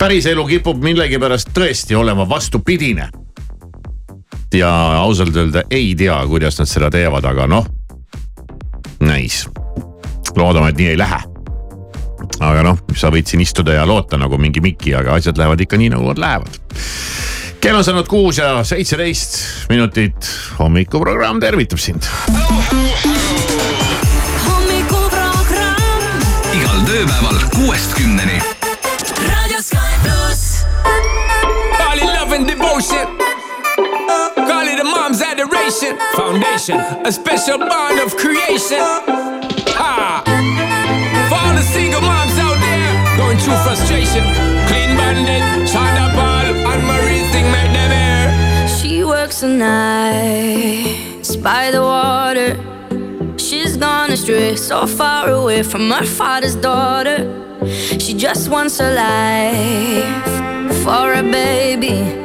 päris 0.02 0.28
elu 0.34 0.50
kipub 0.50 0.82
millegipärast 0.82 1.54
tõesti 1.56 1.98
olema 1.98 2.26
vastupidine 2.30 3.12
ja 4.54 4.98
ausalt 4.98 5.36
öelda 5.36 5.64
ei 5.70 5.96
tea, 5.96 6.28
kuidas 6.28 6.60
nad 6.60 6.68
seda 6.68 6.90
teevad, 6.92 7.26
aga 7.26 7.48
noh, 7.48 7.66
näis. 9.00 9.50
loodame, 10.36 10.70
et 10.70 10.78
nii 10.78 10.88
ei 10.94 10.98
lähe. 10.98 11.20
aga 12.40 12.64
noh, 12.64 12.78
sa 12.98 13.12
võid 13.14 13.28
siin 13.28 13.42
istuda 13.42 13.74
ja 13.74 13.86
loota 13.88 14.18
nagu 14.18 14.38
mingi 14.38 14.62
Mikki, 14.62 14.96
aga 14.96 15.14
asjad 15.20 15.38
lähevad 15.38 15.62
ikka 15.62 15.78
nii, 15.78 15.90
nagu 15.96 16.08
nad 16.12 16.18
lähevad. 16.20 16.60
kell 17.62 17.78
on 17.78 17.84
saanud 17.84 18.08
kuus 18.08 18.38
ja 18.38 18.64
seitseteist 18.64 19.40
minutit, 19.70 20.30
hommikuprogramm 20.60 21.40
tervitab 21.40 21.80
sind. 21.80 22.04
hommikuprogramm 24.48 26.20
igal 26.60 26.84
tööpäeval 26.92 27.40
kuuest 27.56 27.96
kümneni. 27.96 28.42
raadio 29.30 29.62
Sky 29.62 29.96
pluss. 30.04 30.66
In 32.02 32.08
love 32.08 32.36
and 32.36 32.48
devotion 32.48 33.21
mom's. 35.72 35.98
Foundation, 36.16 36.78
a 37.06 37.12
special 37.12 37.58
bond 37.58 38.00
of 38.00 38.16
creation. 38.18 38.84
Ha! 39.80 40.22
For 41.30 41.40
all 41.44 41.54
the 41.56 41.62
single 41.62 42.02
moms 42.02 42.38
out 42.38 42.60
there 42.60 43.18
going 43.18 43.38
through 43.38 43.56
frustration. 43.64 44.24
Clean 44.68 44.92
and 46.72 46.82
Marie 46.86 47.24
thing 47.32 47.48
made 47.56 47.74
them 47.74 47.92
air. 47.92 48.68
She 48.68 49.04
works 49.06 49.40
the 49.42 49.48
nights 49.48 51.38
by 51.38 51.72
the 51.72 51.82
water. 51.82 52.60
She's 53.38 53.78
gone 53.78 54.12
astray, 54.12 54.58
so 54.58 54.86
far 54.86 55.30
away 55.30 55.64
from 55.64 55.90
her 55.90 56.06
father's 56.06 56.56
daughter. 56.56 57.20
She 57.98 58.14
just 58.14 58.50
wants 58.50 58.80
a 58.82 58.94
life 58.94 60.84
for 60.84 61.14
a 61.14 61.24
baby 61.24 62.21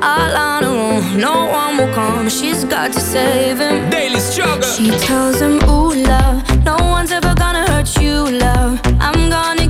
all 0.00 0.36
on 0.36 0.62
her 0.64 0.76
own. 0.88 1.18
No 1.18 1.46
one 1.46 1.76
will 1.76 1.92
come. 1.94 2.28
She's 2.28 2.64
got 2.64 2.92
to 2.92 3.00
save 3.00 3.58
him. 3.58 3.90
Daily 3.90 4.20
struggle. 4.20 4.62
She 4.62 4.90
tells 5.06 5.40
him, 5.40 5.62
Ooh, 5.68 5.94
love, 5.94 6.64
no 6.64 6.76
one's 6.76 7.12
ever 7.12 7.34
gonna 7.34 7.64
hurt 7.70 7.90
you, 8.00 8.30
love. 8.46 8.80
I'm 9.00 9.30
gonna 9.30 9.61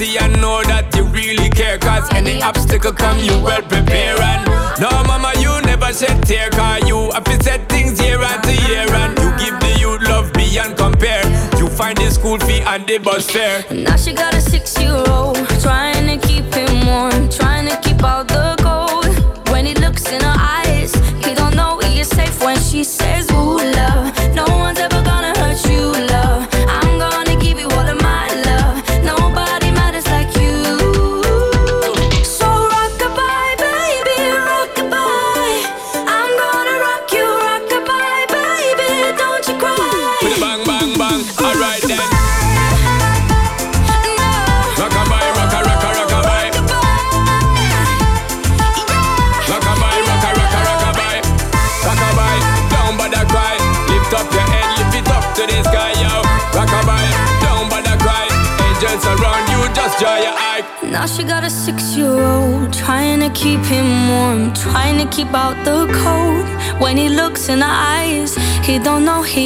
see 0.00 0.16
and 0.16 0.32
know 0.40 0.62
that 0.64 0.88
you 0.96 1.04
really 1.12 1.50
care. 1.50 1.78
Cause 1.78 2.08
any 2.14 2.42
obstacle 2.42 2.92
come, 2.92 3.18
you 3.18 3.36
well 3.44 3.62
prepare. 3.62 4.16
And 4.30 4.42
no, 4.80 4.90
mama, 5.04 5.32
you 5.44 5.52
never 5.62 5.92
shed 5.92 6.22
tear. 6.24 6.48
Cause 6.50 6.88
you 6.88 7.10
have 7.12 7.24
to 7.24 7.36
set 7.44 7.68
things 7.68 8.00
year 8.00 8.20
after 8.32 8.54
year. 8.68 8.88
And 9.02 9.12
you 9.20 9.28
give 9.42 9.56
the 9.60 9.72
youth 9.82 10.02
love 10.08 10.32
beyond 10.32 10.78
compare. 10.78 11.24
You 11.60 11.68
find 11.68 11.96
the 11.98 12.10
school 12.10 12.38
fee 12.38 12.62
and 12.72 12.86
the 12.88 12.96
bus 12.98 13.28
fare. 13.30 13.64
Now 13.70 13.96
she 13.96 14.12
got 14.14 14.32
a 14.34 14.40
six 14.40 14.80
year 14.80 14.96
old, 15.16 15.36
trying 15.60 16.06
to 16.08 16.16
keep 16.26 16.46
him 16.54 16.86
warm, 16.86 17.28
trying 17.28 17.68
to 17.68 17.76
keep 17.84 18.02
all 18.02 18.24
the 18.24 18.56
gold. 18.64 19.12
When 19.52 19.66
he 19.66 19.74
looks 19.74 20.10
in 20.10 20.22
her 20.22 20.38
eyes, 20.58 20.94
he 21.24 21.34
don't 21.34 21.54
know 21.54 21.78
he 21.84 22.00
is 22.00 22.08
safe 22.08 22.40
when 22.42 22.58
she 22.58 22.84
says, 22.84 23.30
Ooh, 23.32 23.58
love. 23.80 24.06
No 24.34 24.46
one's 24.64 24.78
ever 24.78 24.89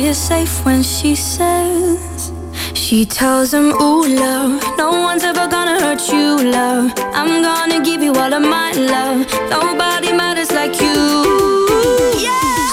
she 0.04 0.12
safe 0.12 0.64
when 0.66 0.82
she 0.82 1.14
says 1.14 2.30
She 2.74 3.06
tells 3.06 3.54
him, 3.54 3.72
ooh, 3.80 4.06
love 4.06 4.62
No 4.76 4.90
one's 4.90 5.24
ever 5.24 5.46
gonna 5.48 5.80
hurt 5.80 6.02
you, 6.12 6.50
love. 6.50 6.92
I'm 7.14 7.42
gonna 7.42 7.82
give 7.82 8.02
you 8.02 8.12
all 8.12 8.34
of 8.34 8.42
my 8.42 8.72
love. 8.72 9.26
Nobody 9.48 10.12
matters 10.12 10.50
like 10.52 10.78
you. 10.80 10.98
Yeah. 12.18 12.63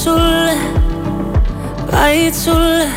sulle, 0.00 0.56
vaid 1.92 2.34
sulle. 2.34 2.88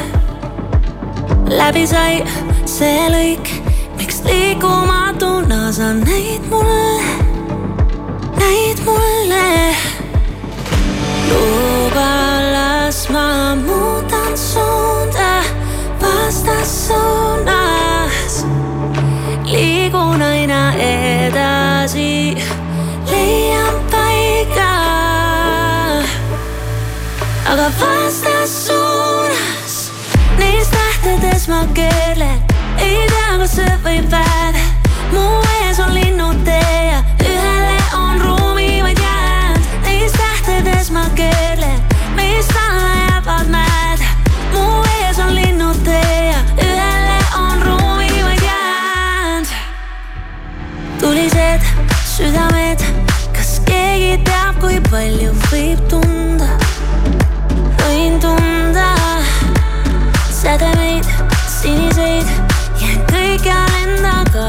läbi 1.60 1.84
sai 1.88 2.24
see 2.66 3.10
lõik, 3.12 3.52
miks 4.00 4.24
liikumatuna 4.24 5.72
sa 5.76 5.92
näid 6.00 6.48
mulle. 6.50 6.93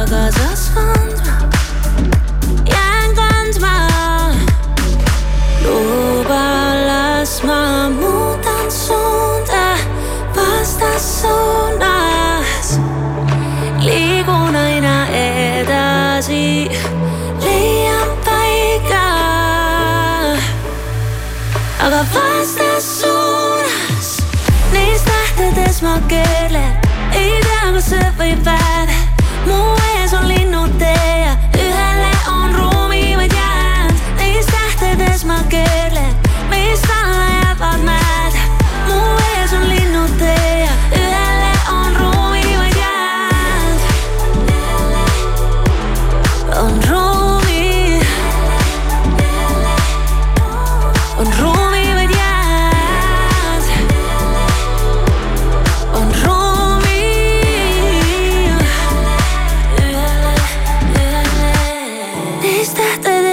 глаза 0.07 0.54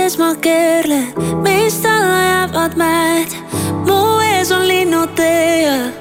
sees 0.02 0.18
ma 0.18 0.34
keerlen, 0.36 1.14
meist 1.44 1.86
alla 1.86 2.22
jäävad 2.26 2.74
mäed, 2.76 3.34
mu 3.86 4.18
ees 4.26 4.50
on 4.52 4.66
linnud 4.68 5.14
tee 5.16 5.62
ja 5.62 6.01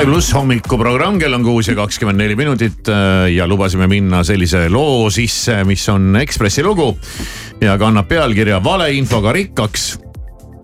Sky 0.00 0.08
pluss 0.08 0.30
hommikuprogramm, 0.32 1.18
kell 1.20 1.36
on 1.36 1.42
kuus 1.44 1.66
ja 1.68 1.74
kakskümmend 1.76 2.22
neli 2.22 2.32
minutit 2.32 2.88
äh, 2.88 3.26
ja 3.34 3.44
lubasime 3.44 3.84
minna 3.84 4.22
sellise 4.24 4.62
loo 4.72 5.10
sisse, 5.12 5.58
mis 5.68 5.82
on 5.92 6.16
Ekspressi 6.16 6.64
lugu 6.64 6.86
ja 7.60 7.74
kannab 7.76 8.08
pealkirja 8.08 8.62
Valeinfoga 8.64 9.34
rikkaks 9.36 9.84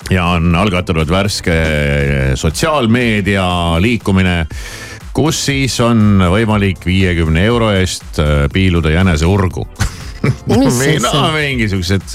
ja 0.09 0.25
on 0.39 0.57
algatanud 0.57 1.13
värske 1.13 1.53
äh, 1.53 2.33
sotsiaalmeedia 2.33 3.45
liikumine 3.85 4.39
kus 5.13 5.45
siis 5.51 5.77
on 5.85 6.25
võimalik 6.33 6.89
viiekümne 6.89 7.45
euro 7.45 7.75
eest 7.77 8.17
äh, 8.25 8.47
piiluda 8.49 8.97
jänese 8.97 9.29
urgu. 9.29 9.69
No 10.49 11.27
mingisugused 11.37 12.09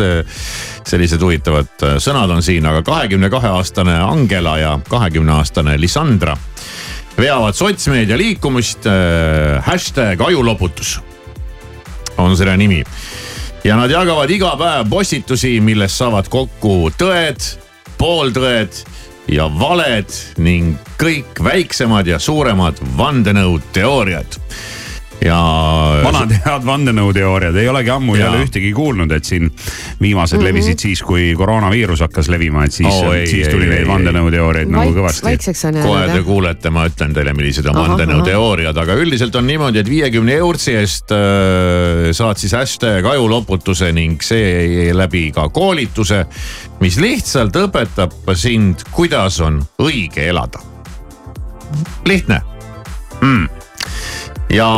sellised 0.90 1.22
huvitavad 1.22 1.86
sõnad 2.02 2.34
on 2.34 2.42
siin, 2.44 2.66
aga 2.68 2.82
kahekümne 2.84 3.30
kahe 3.32 3.54
aastane 3.54 3.94
Angela 4.02 4.58
ja 4.58 4.74
kahekümne 4.90 5.38
aastane 5.38 5.78
Lisandra 5.80 6.34
veavad 7.22 7.56
sotsmeedia 7.56 8.18
liikumist 8.18 8.86
äh,. 8.90 9.62
hashtag 9.66 10.22
ajuloputus 10.22 11.00
on 12.18 12.38
selle 12.38 12.58
nimi 12.58 12.84
ja 13.64 13.78
nad 13.78 13.92
jagavad 13.92 14.30
iga 14.34 14.56
päev 14.58 14.90
postitusi, 14.90 15.60
milles 15.62 15.94
saavad 15.98 16.30
kokku 16.34 16.90
tõed, 16.98 17.46
pooltõed 18.00 18.82
ja 19.30 19.46
valed 19.54 20.10
ning 20.42 20.80
kõik 21.02 21.44
väiksemad 21.46 22.10
ja 22.10 22.20
suuremad 22.20 22.82
vandenõuteooriad 22.98 24.40
ja. 25.26 26.02
vanad 26.04 26.34
head 26.46 26.66
vandenõuteooriad, 26.66 27.56
ei 27.62 27.70
olegi 27.70 27.92
ammu 27.94 28.16
ja. 28.16 28.26
jälle 28.26 28.46
ühtegi 28.46 28.72
kuulnud, 28.76 29.12
et 29.14 29.28
siin 29.28 29.50
viimased 30.02 30.38
mm 30.38 30.42
-hmm. 30.42 30.48
levisid 30.48 30.80
siis, 30.80 31.04
kui 31.04 31.34
koroonaviirus 31.38 32.02
hakkas 32.02 32.30
levima, 32.30 32.66
et 32.66 32.74
siis 32.74 32.94
oh,, 32.94 33.14
siis 33.30 33.48
tuli 33.48 33.70
neid 33.70 33.88
vandenõuteooriaid 33.88 34.72
nagu 34.72 34.94
kõvasti. 34.96 35.36
kohe 35.82 36.08
te 36.10 36.24
kuulete, 36.24 36.70
ma 36.70 36.86
ütlen 36.90 37.14
teile, 37.14 37.34
millised 37.34 37.66
on 37.66 37.76
vandenõuteooriad, 37.76 38.78
aga 38.78 38.98
üldiselt 38.98 39.36
on 39.36 39.48
niimoodi, 39.48 39.80
et 39.80 39.90
viiekümne 39.90 40.34
eurtsi 40.42 40.76
eest 40.76 41.12
äh, 41.12 42.12
saad 42.12 42.38
siis 42.38 42.54
hashtag 42.58 43.06
ajuloputuse 43.06 43.92
ning 43.92 44.22
seeläbi 44.22 45.32
ka 45.32 45.50
koolituse, 45.50 46.26
mis 46.80 46.98
lihtsalt 46.98 47.56
õpetab 47.56 48.34
sind, 48.34 48.86
kuidas 48.92 49.42
on 49.42 49.62
õige 49.80 50.28
elada. 50.28 50.60
lihtne 52.06 52.42
mm 53.22 53.61
ja, 54.52 54.70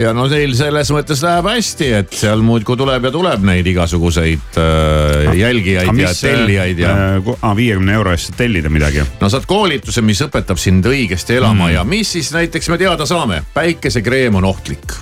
ja 0.00 0.12
no 0.16 0.26
teil 0.30 0.54
selles 0.58 0.90
mõttes 0.94 1.20
läheb 1.24 1.48
hästi, 1.48 1.88
et 2.00 2.14
seal 2.18 2.42
muudkui 2.44 2.76
tuleb 2.78 3.08
ja 3.08 3.12
tuleb 3.14 3.44
neid 3.46 3.66
igasuguseid 3.70 4.58
äh, 4.60 5.32
jälgijaid 5.38 6.02
ja 6.02 6.12
tellijaid 6.14 6.82
ja 6.82 6.94
äh,. 7.18 7.56
viiekümne 7.56 7.94
euro 7.98 8.14
eest 8.14 8.30
saad 8.30 8.40
tellida 8.42 8.72
midagi. 8.72 9.04
no 9.20 9.30
saad 9.30 9.46
koolituse, 9.48 10.02
mis 10.06 10.22
õpetab 10.26 10.60
sind 10.60 10.86
õigesti 10.86 11.38
elama 11.38 11.68
mm. 11.68 11.74
ja 11.76 11.84
mis 11.88 12.12
siis 12.18 12.32
näiteks 12.34 12.70
me 12.72 12.78
teada 12.80 13.06
saame, 13.06 13.42
päikesekreem 13.54 14.40
on 14.40 14.48
ohtlik. 14.48 14.94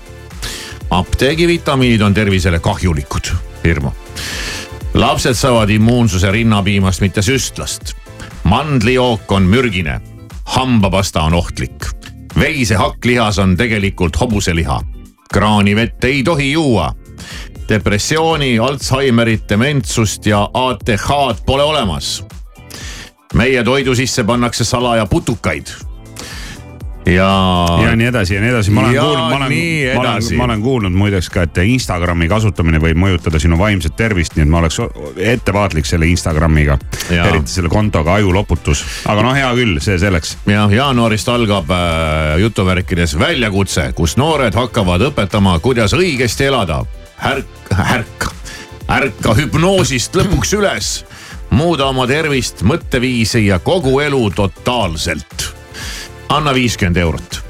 apteegivitamiinid 0.91 2.03
on 2.03 2.15
tervisele 2.15 2.61
kahjulikud, 2.61 3.33
hirmu. 3.65 3.93
lapsed 4.95 5.35
saavad 5.35 5.71
immuunsuse 5.71 6.31
rinnapiimast, 6.31 7.01
mitte 7.01 7.23
süstlast. 7.23 7.95
mandlijook 8.45 9.33
on 9.33 9.49
mürgine, 9.49 10.01
hambapasta 10.57 11.23
on 11.23 11.35
ohtlik 11.35 11.96
veise 12.39 12.75
hakklihas 12.75 13.39
on 13.39 13.57
tegelikult 13.57 14.21
hobuseliha. 14.21 14.81
kraanivett 15.33 16.05
ei 16.05 16.23
tohi 16.23 16.53
juua. 16.53 16.93
depressiooni, 17.69 18.59
Alžeimerit, 18.59 19.49
dementsust 19.49 20.27
ja 20.27 20.51
ATH-d 20.55 21.45
pole 21.47 21.63
olemas. 21.63 22.25
meie 23.35 23.65
toidu 23.65 23.95
sisse 23.95 24.25
pannakse 24.25 24.65
salaja 24.65 25.07
putukaid 25.07 25.67
ja. 27.07 27.67
ja 27.83 27.97
nii 27.97 28.07
edasi 28.07 28.35
ja 28.35 28.41
nii 28.41 28.51
edasi, 28.51 28.71
ma 28.71 28.81
olen 28.81 28.95
ja 28.95 29.03
kuulnud, 29.03 29.31
ma 29.31 29.37
olen, 29.37 29.53
ma 29.95 30.01
olen, 30.01 30.37
ma 30.37 30.45
olen 30.45 30.63
kuulnud 30.63 30.93
muideks 30.97 31.31
ka, 31.31 31.47
et 31.47 31.61
Instagrami 31.63 32.29
kasutamine 32.29 32.81
võib 32.83 32.99
mõjutada 33.01 33.41
sinu 33.43 33.59
vaimset 33.61 33.97
tervist, 33.99 34.37
nii 34.37 34.47
et 34.47 34.53
ma 34.53 34.61
oleks 34.63 34.81
ettevaatlik 35.17 35.87
selle 35.87 36.09
Instagramiga. 36.11 36.79
eriti 37.11 37.53
selle 37.53 37.71
kontoga 37.73 38.17
ajuloputus, 38.19 38.85
aga 39.07 39.23
no 39.23 39.35
hea 39.37 39.51
küll, 39.59 39.81
see 39.83 39.99
selleks. 40.03 40.37
jah, 40.51 40.73
jaanuarist 40.73 41.29
algab 41.31 41.71
äh, 41.71 42.37
jutuvärkides 42.43 43.19
väljakutse, 43.19 43.91
kus 43.97 44.17
noored 44.21 44.55
hakkavad 44.55 45.07
õpetama, 45.11 45.59
kuidas 45.65 45.95
õigesti 45.97 46.51
elada. 46.51 46.83
ärk, 47.23 47.71
ärka, 47.93 48.33
ärka 48.99 49.37
hüpnoosist 49.39 50.17
lõpuks 50.19 50.57
üles 50.59 50.97
muuda 51.51 51.87
oma 51.87 52.09
tervist, 52.11 52.65
mõtteviisi 52.67 53.47
ja 53.47 53.61
kogu 53.63 54.01
elu 54.03 54.25
totaalselt 54.35 55.53
anna 56.29 56.55
viiskümmend 56.55 56.97
eurot. 56.97 57.43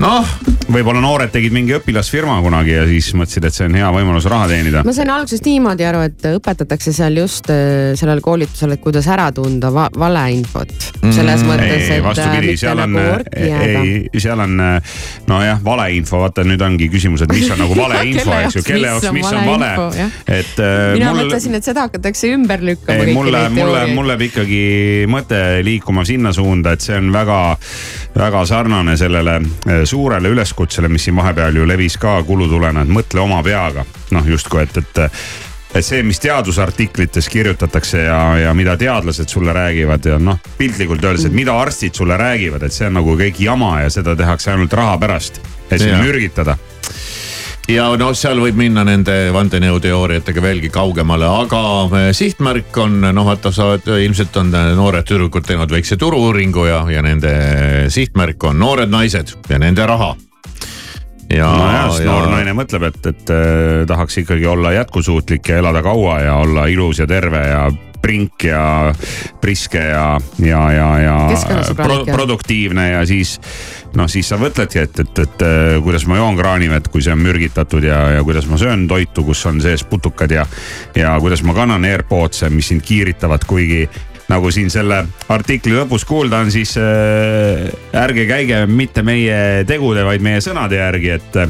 Noh, 0.00 0.26
võib-olla 0.70 1.00
noored 1.02 1.32
tegid 1.32 1.52
mingi 1.54 1.74
õpilasfirma 1.76 2.38
kunagi 2.44 2.72
ja 2.72 2.84
siis 2.88 3.10
mõtlesid, 3.18 3.46
et 3.46 3.56
see 3.56 3.66
on 3.68 3.76
hea 3.76 3.88
võimalus 3.94 4.26
raha 4.30 4.48
teenida. 4.50 4.82
ma 4.86 4.94
sain 4.96 5.10
alguses 5.12 5.42
niimoodi 5.44 5.86
aru, 5.86 6.04
et 6.08 6.26
õpetatakse 6.30 6.94
seal 6.96 7.18
just 7.20 7.50
äh, 7.52 7.92
sellel 7.98 8.22
koolitusel, 8.24 8.76
et 8.76 8.82
kuidas 8.82 9.08
ära 9.10 9.28
tunda 9.34 9.72
va 9.74 9.88
valeinfot. 9.92 10.72
selles 11.10 11.42
mm, 11.42 11.50
mõttes, 11.50 11.90
et. 11.90 12.04
vastupidi, 12.04 12.56
seal 12.60 12.80
on, 12.84 12.96
nagu 12.96 13.24
ei, 13.36 14.20
seal 14.22 14.44
on 14.44 14.56
nojah, 15.28 15.60
valeinfo, 15.64 16.22
vaata 16.24 16.46
nüüd 16.48 16.64
ongi 16.64 16.90
küsimus, 16.92 17.26
et 17.26 17.34
mis 17.34 17.50
on 17.50 17.60
nagu 17.64 17.76
valeinfo, 17.84 18.36
eks 18.38 18.60
ju, 18.60 18.64
kelle 18.66 18.92
jaoks, 18.92 19.10
mis 19.16 19.28
on 19.28 19.50
vale. 19.50 19.72
et 20.26 20.64
äh,. 20.64 20.78
mina 20.96 21.12
mul... 21.12 21.24
mõtlesin, 21.24 21.58
et 21.60 21.66
seda 21.66 21.88
hakatakse 21.88 22.32
ümber 22.36 22.64
lükkama. 22.70 23.04
ei, 23.04 23.16
mulle, 23.16 23.44
mulle, 23.52 23.84
mul 23.92 24.10
läheb 24.12 24.26
ikkagi 24.30 24.62
mõte 25.10 25.42
liikuma 25.66 26.06
sinna 26.08 26.32
suunda, 26.36 26.76
et 26.76 26.84
see 26.84 26.96
on 26.96 27.12
väga, 27.12 27.40
väga 28.16 28.46
sarnane 28.48 28.96
sellele 29.00 29.40
äh, 29.40 29.84
suurele 29.90 30.32
üleskutsele, 30.32 30.88
mis 30.88 31.04
siin 31.08 31.18
vahepeal 31.18 31.60
ju 31.60 31.68
levis 31.68 31.98
ka 32.00 32.20
kulutulena, 32.26 32.84
et 32.84 32.92
mõtle 32.92 33.22
oma 33.24 33.42
peaga. 33.42 33.84
noh, 34.10 34.26
justkui, 34.26 34.62
et, 34.62 34.76
et, 34.76 35.02
et 35.74 35.86
see, 35.86 36.02
mis 36.06 36.18
teadusartiklites 36.22 37.28
kirjutatakse 37.30 38.06
ja, 38.06 38.20
ja 38.46 38.54
mida 38.54 38.76
teadlased 38.76 39.28
sulle 39.30 39.52
räägivad 39.54 40.06
ja 40.06 40.18
noh, 40.18 40.40
piltlikult 40.58 41.04
öeldes, 41.04 41.28
et 41.28 41.36
mida 41.36 41.54
arstid 41.60 41.94
sulle 41.94 42.16
räägivad, 42.18 42.66
et 42.66 42.74
see 42.74 42.88
on 42.90 42.98
nagu 43.00 43.14
kõik 43.18 43.42
jama 43.44 43.80
ja 43.84 43.92
seda 43.92 44.16
tehakse 44.18 44.54
ainult 44.54 44.74
raha 44.74 44.98
pärast, 44.98 45.42
et 45.70 45.78
sind 45.78 46.02
mürgitada 46.02 46.58
ja 47.70 47.86
noh, 47.98 48.12
seal 48.16 48.40
võib 48.42 48.58
minna 48.58 48.82
nende 48.86 49.30
vandenõuteooriatega 49.34 50.42
veelgi 50.42 50.70
kaugemale, 50.74 51.28
aga 51.28 51.60
eh, 52.00 52.08
sihtmärk 52.16 52.80
on 52.82 52.98
noh, 53.06 53.26
vaata 53.26 53.52
sa 53.54 53.70
oled, 53.70 53.86
ilmselt 54.06 54.36
on 54.40 54.50
noored 54.78 55.06
tüdrukud 55.06 55.46
teinud 55.46 55.70
väikse 55.70 55.98
turu-uuringu 56.00 56.66
ja, 56.70 56.82
ja 56.90 57.04
nende 57.06 57.34
sihtmärk 57.92 58.50
on 58.50 58.58
noored 58.62 58.90
naised 58.90 59.36
ja 59.50 59.60
nende 59.62 59.86
raha 59.86 60.14
ja 61.30 61.50
nojah, 61.56 61.90
sest 61.90 62.04
ja... 62.04 62.10
noor 62.10 62.32
naine 62.32 62.54
mõtleb, 62.58 62.88
et, 62.90 63.12
et 63.12 63.34
äh, 63.34 63.84
tahaks 63.90 64.20
ikkagi 64.24 64.46
olla 64.50 64.74
jätkusuutlik 64.78 65.52
ja 65.52 65.60
elada 65.62 65.82
kaua 65.86 66.20
ja 66.24 66.34
olla 66.42 66.66
ilus 66.70 67.02
ja 67.02 67.06
terve 67.10 67.44
ja 67.46 67.68
prink 68.00 68.44
ja 68.44 68.94
priske 69.40 69.78
ja, 69.78 70.20
ja, 70.38 70.60
ja, 70.72 70.88
ja 70.98 71.16
pro, 71.76 72.00
produktiivne 72.08 72.90
ja 72.90 73.02
siis 73.06 73.36
noh, 73.96 74.08
siis 74.08 74.28
sa 74.30 74.38
mõtledki, 74.40 74.80
et, 74.86 75.02
et, 75.04 75.22
et 75.24 75.44
äh, 75.44 75.76
kuidas 75.84 76.06
ma 76.08 76.18
joon 76.20 76.38
kraanivett, 76.38 76.88
kui 76.92 77.04
see 77.04 77.14
on 77.14 77.22
mürgitatud 77.22 77.84
ja, 77.84 78.00
ja 78.16 78.24
kuidas 78.24 78.48
ma 78.50 78.58
söön 78.60 78.86
toitu, 78.88 79.24
kus 79.26 79.44
on 79.50 79.60
sees 79.62 79.84
putukad 79.84 80.32
ja, 80.32 80.46
ja 80.96 81.16
kuidas 81.20 81.44
ma 81.46 81.56
kannan 81.56 81.84
AirPods'e, 81.88 82.50
mis 82.54 82.72
sind 82.72 82.86
kiiritavad, 82.86 83.44
kuigi 83.48 83.84
nagu 84.30 84.50
siin 84.54 84.70
selle 84.72 85.02
artikli 85.32 85.74
lõpus 85.74 86.06
kuulda 86.08 86.42
on, 86.44 86.52
siis 86.54 86.76
äh, 86.80 87.66
ärge 87.98 88.26
käige 88.30 88.64
mitte 88.70 89.04
meie 89.06 89.64
tegude, 89.68 90.04
vaid 90.06 90.22
meie 90.24 90.42
sõnade 90.44 90.78
järgi, 90.80 91.16
et, 91.16 91.40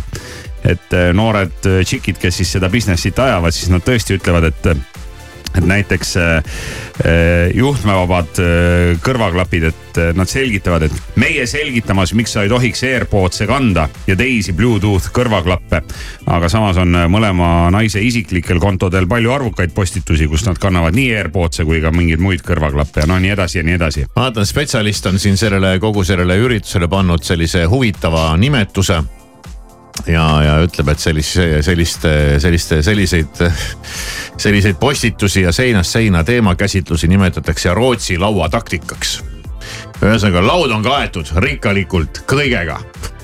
et 0.75 0.97
äh, 0.97 1.11
noored 1.17 1.61
tšikid, 1.61 2.21
kes 2.23 2.41
siis 2.43 2.57
seda 2.57 2.73
business'it 2.73 3.21
ajavad, 3.21 3.57
siis 3.57 3.73
nad 3.73 3.85
tõesti 3.87 4.17
ütlevad, 4.19 4.51
et 4.51 4.73
et 5.59 5.67
näiteks 5.67 6.17
äh, 6.17 6.37
äh, 6.37 7.51
juhtmevabad 7.55 8.39
äh, 8.39 9.01
kõrvaklapid, 9.03 9.71
et 9.71 10.01
nad 10.15 10.31
selgitavad, 10.31 10.85
et 10.87 11.17
meie 11.19 11.47
selgitamas, 11.51 12.13
miks 12.15 12.37
sa 12.37 12.45
ei 12.47 12.51
tohiks 12.53 12.85
AirPodse 12.87 13.49
kanda 13.51 13.89
ja 14.07 14.15
teisi 14.17 14.55
Bluetooth 14.55 15.11
kõrvaklappe. 15.15 15.83
aga 16.31 16.49
samas 16.49 16.79
on 16.79 16.95
mõlema 17.11 17.71
naise 17.75 18.03
isiklikel 18.03 18.61
kontodel 18.63 19.09
palju 19.11 19.33
arvukaid 19.35 19.75
postitusi, 19.75 20.29
kus 20.31 20.47
nad 20.47 20.59
kannavad 20.63 20.95
nii 20.95 21.15
AirPodse 21.17 21.67
kui 21.67 21.83
ka 21.83 21.91
mingeid 21.91 22.23
muid 22.23 22.47
kõrvaklappe 22.47 23.03
ja 23.03 23.11
no 23.11 23.19
nii 23.19 23.35
edasi 23.35 23.59
ja 23.59 23.67
nii 23.67 23.79
edasi. 23.81 24.07
ma 24.15 24.29
vaatan, 24.29 24.47
spetsialist 24.47 25.07
on 25.11 25.19
siin 25.19 25.37
sellele 25.37 25.79
kogu 25.83 26.05
sellele 26.05 26.39
üritusele 26.39 26.89
pannud 26.89 27.27
sellise 27.27 27.65
huvitava 27.65 28.37
nimetuse 28.37 29.03
ja, 30.07 30.27
ja 30.45 30.57
ütleb, 30.65 30.93
et 30.93 31.03
sellist, 31.03 31.39
sellist, 31.67 32.07
selliste, 32.43 32.81
selliseid, 32.83 33.43
selliseid 34.37 34.79
postitusi 34.81 35.45
ja 35.47 35.53
seinast 35.53 35.97
seina 35.99 36.25
teemakäsitlusi 36.25 37.09
nimetatakse 37.09 37.75
Rootsi 37.75 38.19
lauataktikaks. 38.19 39.21
ühesõnaga 40.01 40.47
laud 40.47 40.73
on 40.73 40.83
kaetud 40.83 41.29
rikkalikult 41.37 42.23
kõigega 42.27 42.79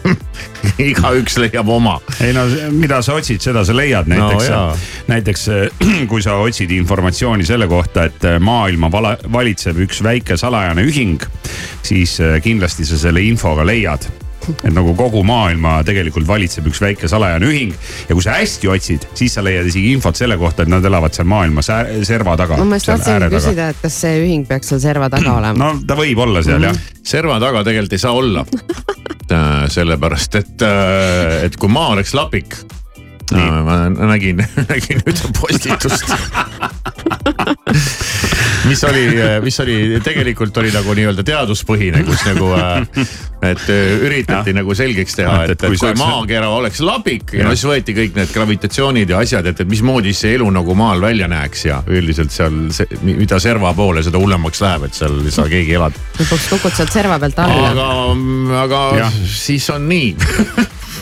igaüks 0.91 1.39
leiab 1.41 1.69
oma. 1.69 1.97
ei 2.21 2.35
no 2.37 2.45
mida 2.71 3.01
sa 3.03 3.17
otsid, 3.17 3.41
seda 3.41 3.65
sa 3.65 3.77
leiad 3.77 4.11
näiteks 4.11 4.51
no,, 4.53 4.61
näiteks 5.09 5.49
kui 6.11 6.23
sa 6.23 6.37
otsid 6.43 6.71
informatsiooni 6.77 7.47
selle 7.47 7.69
kohta, 7.69 8.05
et 8.11 8.29
maailma 8.41 8.93
vala, 8.93 9.17
valitseb 9.33 9.81
üks 9.87 10.03
väike 10.05 10.37
salajane 10.37 10.85
ühing, 10.87 11.25
siis 11.83 12.19
kindlasti 12.45 12.87
sa 12.87 13.01
selle 13.01 13.25
info 13.25 13.57
ka 13.57 13.67
leiad 13.67 14.09
et 14.63 14.73
nagu 14.75 14.95
kogu 14.99 15.23
maailma 15.27 15.79
tegelikult 15.87 16.27
valitseb 16.29 16.67
üks 16.71 16.81
väike 16.83 17.11
salajane 17.11 17.49
ühing. 17.49 17.75
ja 18.09 18.15
kui 18.15 18.25
sa 18.25 18.37
hästi 18.39 18.71
otsid, 18.73 19.09
siis 19.19 19.37
sa 19.37 19.45
leiad 19.45 19.69
isegi 19.71 19.93
infot 19.97 20.19
selle 20.19 20.39
kohta, 20.41 20.67
et 20.67 20.73
nad 20.73 20.85
elavad 20.85 21.17
seal 21.17 21.29
maailma 21.31 21.63
serva 21.63 22.37
taga. 22.39 22.61
ma 22.63 22.81
just 22.81 22.91
tahtsingi 22.93 23.33
küsida, 23.35 23.71
et 23.75 23.83
kas 23.83 24.01
see 24.05 24.15
ühing 24.25 24.47
peaks 24.49 24.73
seal 24.73 24.83
serva 24.83 25.11
taga 25.13 25.37
olema? 25.41 25.59
no 25.65 25.87
ta 25.87 25.99
võib 25.99 26.19
olla 26.27 26.45
seal 26.47 26.61
mm 26.61 26.65
-hmm. 26.65 26.87
jah. 26.87 27.05
serva 27.15 27.41
taga 27.43 27.65
tegelikult 27.67 27.93
ei 27.93 28.05
saa 28.05 28.13
olla 28.13 28.47
äh, 28.47 29.69
sellepärast, 29.69 30.35
et, 30.35 30.63
äh, 30.63 31.45
et 31.45 31.57
kui 31.57 31.69
maa 31.69 31.89
oleks 31.97 32.15
lapik 32.15 32.57
no,. 33.33 33.63
ma 33.65 33.89
nägin, 33.89 34.47
nägin 34.71 34.99
ühte 35.07 35.29
postitust 35.41 36.05
mis 38.68 38.85
oli, 38.85 39.05
mis 39.42 39.61
oli, 39.61 39.76
tegelikult 40.05 40.57
oli 40.61 40.70
nagu 40.74 40.94
nii-öelda 40.96 41.24
teaduspõhine, 41.26 42.02
kus 42.07 42.24
nagu, 42.26 42.50
äh, 42.59 43.07
et 43.50 43.64
äh, 43.72 44.05
üritati 44.07 44.52
ja. 44.52 44.59
nagu 44.61 44.74
selgeks 44.76 45.18
teha, 45.18 45.37
et, 45.46 45.55
et 45.57 45.64
kui, 45.66 45.79
kui 45.81 45.94
maakera 46.00 46.50
oleks 46.55 46.83
labik 46.85 47.37
ja, 47.37 47.46
ja 47.46 47.55
siis 47.55 47.66
võeti 47.70 47.96
kõik 47.96 48.16
need 48.18 48.33
gravitatsioonid 48.35 49.14
ja 49.14 49.22
asjad, 49.24 49.48
et, 49.50 49.62
et 49.62 49.70
mismoodi 49.70 50.14
see 50.16 50.37
elu 50.38 50.48
nagu 50.55 50.76
maal 50.79 51.02
välja 51.05 51.29
näeks 51.31 51.66
ja 51.68 51.81
üldiselt 51.87 52.35
seal, 52.35 52.59
mida 53.07 53.40
serva 53.42 53.72
poole, 53.76 54.05
seda 54.07 54.20
hullemaks 54.22 54.62
läheb, 54.64 54.88
et 54.88 54.98
seal 54.98 55.20
ei 55.22 55.35
saa 55.35 55.48
keegi 55.52 55.76
elada. 55.79 56.07
lõpuks 56.20 56.48
kukud 56.55 56.79
sealt 56.79 56.94
serva 56.94 57.20
pealt 57.22 57.42
alla. 57.44 57.72
aga, 57.72 57.90
aga 58.64 58.85
ja. 59.02 59.11
siis 59.31 59.68
on 59.74 59.88
nii 59.90 60.14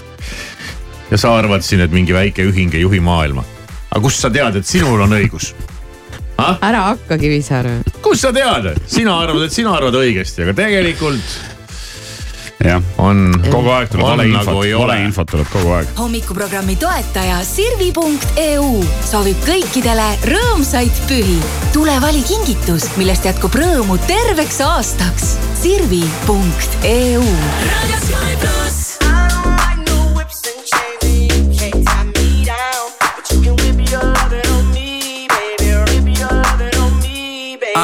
ja 1.13 1.21
sa 1.21 1.37
arvad 1.39 1.65
siin, 1.65 1.85
et 1.85 1.95
mingi 1.95 2.17
väike 2.17 2.47
ühing 2.51 2.75
ei 2.75 2.85
juhi 2.85 3.01
maailma. 3.05 3.45
aga 3.91 4.03
kust 4.03 4.25
sa 4.25 4.33
tead, 4.33 4.61
et 4.61 4.69
sinul 4.69 5.05
on 5.05 5.17
õigus? 5.17 5.53
Ära 6.39 6.85
hakka 6.91 7.19
Kivisaar. 7.19 7.69
kust 8.03 8.27
sa 8.27 8.33
tead, 8.33 8.73
sina 8.87 9.19
arvad, 9.23 9.47
et 9.47 9.53
sina 9.53 9.75
arvad 9.77 9.95
õigesti, 10.03 10.43
aga 10.47 10.57
tegelikult 10.65 11.37
jah, 12.65 12.83
on 13.03 13.33
kogu 13.51 13.73
aeg 13.75 13.91
tuleb 13.93 14.07
valeinfot 14.07 14.49
nagu, 14.49 14.63
valeinfot 14.81 15.31
tuleb 15.31 15.51
kogu 15.53 15.73
aeg. 15.79 15.91
hommikuprogrammi 15.99 16.77
toetaja 16.81 17.41
Sirvi.eu 17.47 18.69
soovib 19.05 19.43
kõikidele 19.47 20.09
rõõmsaid 20.31 21.03
pühi. 21.11 21.39
tule 21.75 21.97
vali 22.05 22.23
kingitus, 22.27 22.89
millest 23.01 23.29
jätkub 23.29 23.55
rõõmu 23.59 23.99
terveks 24.09 24.61
aastaks. 24.65 25.35
Sirvi.eu. 25.61 27.25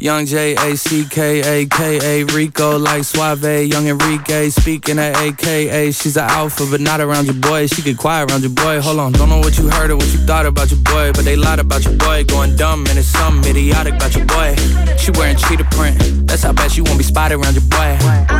Young 0.00 0.24
J 0.24 0.54
A 0.54 0.76
C 0.76 1.04
K 1.04 1.40
A 1.40 1.66
K 1.66 1.98
A 2.02 2.24
Rico 2.24 2.78
like 2.78 3.04
Suave, 3.04 3.68
Young 3.68 3.86
Enrique 3.86 4.48
speaking 4.48 4.98
at 4.98 5.14
AKA. 5.16 5.92
She's 5.92 6.16
an 6.16 6.24
alpha, 6.24 6.64
but 6.70 6.80
not 6.80 7.00
around 7.02 7.26
your 7.26 7.34
boy. 7.34 7.66
She 7.66 7.82
get 7.82 7.98
quiet 7.98 8.30
around 8.30 8.40
your 8.40 8.52
boy. 8.52 8.80
Hold 8.80 8.98
on, 8.98 9.12
don't 9.12 9.28
know 9.28 9.38
what 9.40 9.58
you 9.58 9.68
heard 9.68 9.90
or 9.90 9.96
what 9.96 10.10
you 10.12 10.18
thought 10.20 10.46
about 10.46 10.70
your 10.70 10.80
boy, 10.80 11.12
but 11.12 11.24
they 11.24 11.36
lied 11.36 11.58
about 11.58 11.84
your 11.84 11.96
boy. 11.96 12.24
Going 12.24 12.56
dumb 12.56 12.86
and 12.88 12.98
it's 12.98 13.08
something 13.08 13.50
idiotic 13.50 13.94
about 13.94 14.14
your 14.16 14.24
boy. 14.24 14.56
She 14.96 15.10
wearing 15.12 15.36
cheetah 15.36 15.68
print. 15.70 15.98
That's 16.26 16.44
how 16.44 16.54
bad 16.54 16.72
she 16.72 16.80
won't 16.80 16.98
be 16.98 17.04
spotted 17.04 17.34
around 17.34 17.54
your 17.54 17.68
boy. 17.68 18.39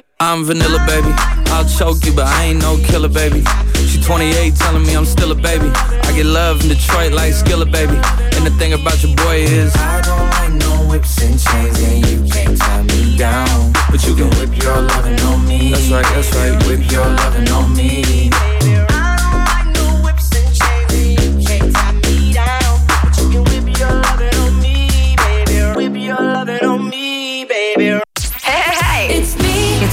I'm 0.21 0.45
vanilla, 0.45 0.77
baby. 0.85 1.11
I'll 1.49 1.65
choke 1.65 2.05
you, 2.05 2.13
but 2.13 2.27
I 2.27 2.43
ain't 2.43 2.61
no 2.61 2.77
killer, 2.85 3.09
baby. 3.09 3.43
She 3.87 3.99
28, 4.03 4.55
telling 4.55 4.83
me 4.83 4.95
I'm 4.95 5.03
still 5.03 5.31
a 5.31 5.35
baby. 5.35 5.67
I 5.73 6.13
get 6.15 6.27
love 6.27 6.61
in 6.61 6.69
Detroit 6.69 7.11
like 7.11 7.33
Skilla, 7.33 7.65
baby. 7.65 7.97
And 8.37 8.45
the 8.45 8.53
thing 8.59 8.73
about 8.73 9.01
your 9.01 9.15
boy 9.15 9.37
is, 9.37 9.75
I 9.75 9.99
don't 10.01 10.29
like 10.29 10.53
no 10.61 10.87
whips 10.91 11.19
and 11.23 11.39
chains, 11.39 11.81
and 11.81 12.05
you 12.05 12.31
can't 12.31 12.55
tie 12.55 12.83
me 12.83 13.17
down. 13.17 13.73
But 13.89 14.05
you 14.05 14.13
can 14.13 14.29
whip 14.37 14.55
your 14.61 14.79
lovin' 14.79 15.19
on 15.21 15.47
me. 15.47 15.71
That's 15.71 15.89
right, 15.89 16.05
that's 16.13 16.35
right. 16.35 16.67
Whip 16.67 16.91
your 16.91 17.07
lovin' 17.07 17.49
on 17.49 17.75
me. 17.75 18.29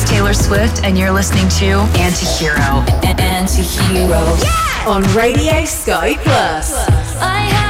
Taylor 0.09 0.33
Swift, 0.33 0.83
and 0.85 0.97
you're 0.97 1.11
listening 1.11 1.49
to 1.51 1.85
Antihero. 1.99 2.83
Antihero. 3.03 4.43
Yeah! 4.43 4.91
On 4.91 5.03
Radio 5.15 5.67
Sky 5.67 6.15
Plus. 6.23 7.68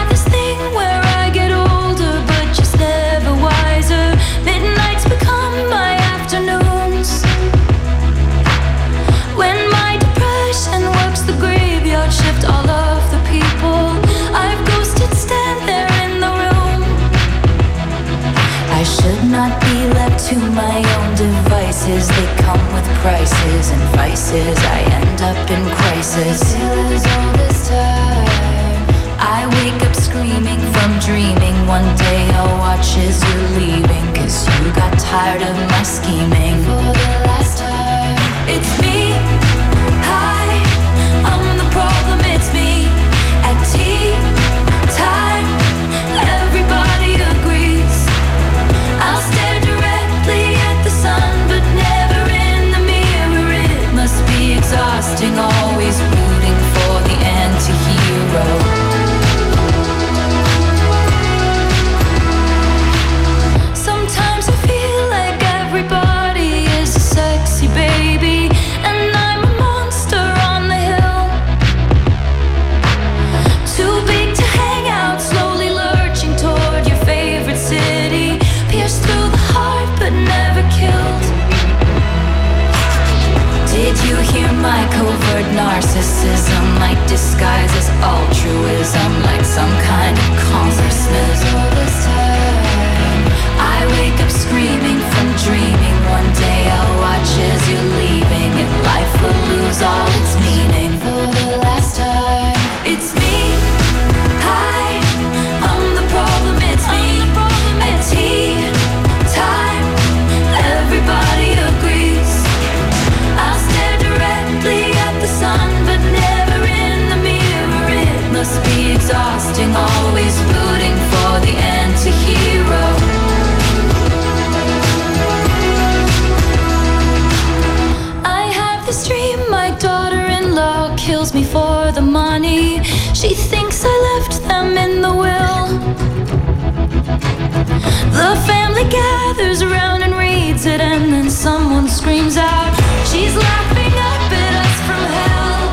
The 138.19 138.35
family 138.49 138.83
gathers 138.91 139.62
around 139.62 140.03
and 140.03 140.12
reads 140.12 140.66
it, 140.66 140.81
and 140.81 141.12
then 141.12 141.31
someone 141.31 141.89
screams 141.89 142.37
out, 142.37 142.75
She's 143.07 143.33
laughing 143.37 143.95
up 144.11 144.33
at 144.43 144.55
us 144.64 144.77
from 144.89 145.03
hell. 145.19 145.71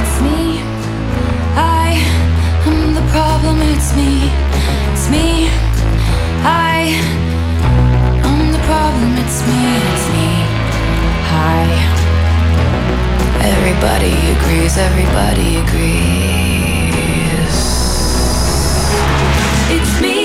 It's 0.00 0.16
me. 0.24 0.64
I 1.54 2.00
am 2.64 2.94
the 2.94 3.04
problem. 3.12 3.60
It's 3.74 3.94
me. 3.94 4.30
It's 4.92 5.06
me. 5.10 5.50
I 6.42 6.96
am 8.24 8.52
the 8.56 8.62
problem. 8.64 9.10
It's 9.22 9.40
me. 9.46 9.60
It's 9.92 10.06
me. 10.16 10.28
Hi. 11.32 11.64
Everybody 13.52 14.16
agrees. 14.34 14.78
Everybody 14.78 15.58
agrees. 15.64 15.94
It's 19.76 20.00
me. 20.00 20.23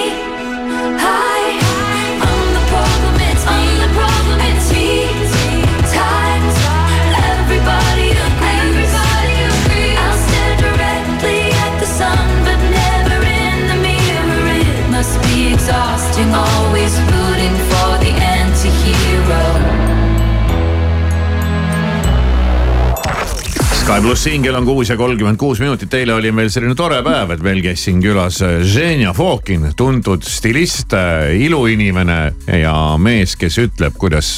Sky 23.90 24.04
plussi 24.06 24.32
hingel 24.36 24.54
on 24.54 24.68
kuus 24.68 24.90
ja 24.92 24.96
kolmkümmend 24.98 25.40
kuus 25.42 25.58
minutit, 25.64 25.94
eile 25.98 26.14
oli 26.14 26.30
meil 26.30 26.52
selline 26.54 26.76
tore 26.78 27.00
päev, 27.02 27.32
et 27.34 27.42
meil 27.42 27.58
käis 27.66 27.88
siin 27.88 27.98
külas 28.04 28.38
Ženja 28.70 29.16
Fokin, 29.18 29.64
tuntud 29.74 30.22
stilist, 30.30 30.94
iluinimene 31.34 32.20
ja 32.60 32.74
mees, 33.02 33.34
kes 33.34 33.58
ütleb, 33.64 33.98
kuidas 33.98 34.30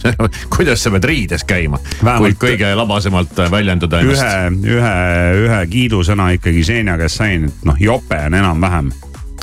kuidas 0.56 0.80
sa 0.80 0.94
pead 0.94 1.10
riides 1.12 1.44
käima, 1.44 1.76
kui 2.00 2.32
kõige 2.40 2.72
labasemalt 2.72 3.36
väljendada 3.52 4.00
ennast. 4.00 4.64
ühe, 4.64 4.78
ühe, 4.78 4.96
ühe 5.44 5.60
kiidusõna 5.76 6.30
ikkagi 6.38 6.64
Ženja 6.64 6.96
käest 6.96 7.20
sain, 7.20 7.50
et 7.50 7.68
noh, 7.68 7.76
jope 7.76 8.22
on 8.30 8.40
enam-vähem. 8.40 8.88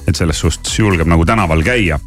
Et 0.07 0.15
selles 0.15 0.39
suhtes 0.39 0.79
julgeb 0.79 1.07
nagu 1.07 1.25
tänaval 1.25 1.63
käia. 1.63 1.99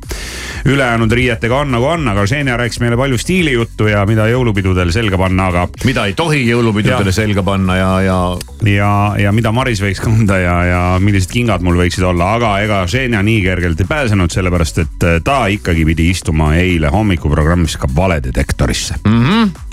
ülejäänud 0.67 1.13
riietega 1.13 1.57
on 1.57 1.71
nagu 1.71 1.85
on, 1.85 2.09
aga 2.09 2.27
Ženja 2.27 2.57
rääkis 2.57 2.81
meile 2.81 2.97
palju 2.97 3.19
stiilijuttu 3.19 3.87
ja 3.87 4.07
mida 4.07 4.27
jõulupidudel 4.29 4.91
selga 4.93 5.19
panna, 5.19 5.47
aga 5.47 5.69
mida 5.85 6.07
ei 6.07 6.15
tohi 6.15 6.43
jõulupidudele 6.49 7.13
Jah. 7.13 7.15
selga 7.15 7.43
panna 7.43 7.77
ja, 7.77 7.91
ja 8.03 8.19
ja, 8.67 8.91
ja 9.19 9.33
mida 9.33 9.53
Maris 9.53 9.83
võiks 9.83 10.01
kanda 10.03 10.39
ja, 10.39 10.57
ja 10.65 10.83
millised 11.01 11.31
kingad 11.31 11.63
mul 11.63 11.79
võiksid 11.79 12.05
olla, 12.07 12.35
aga 12.39 12.57
ega 12.65 12.83
Ženja 12.91 13.23
nii 13.23 13.43
kergelt 13.45 13.81
ei 13.81 13.89
pääsenud, 13.89 14.33
sellepärast 14.33 14.83
et 14.83 15.07
äh, 15.07 15.21
ta 15.25 15.47
ikkagi 15.53 15.85
pidi 15.87 16.11
istuma 16.11 16.55
eile 16.59 16.91
hommikuprogrammis 16.93 17.77
ka 17.81 17.89
valedetektorisse. 17.97 19.01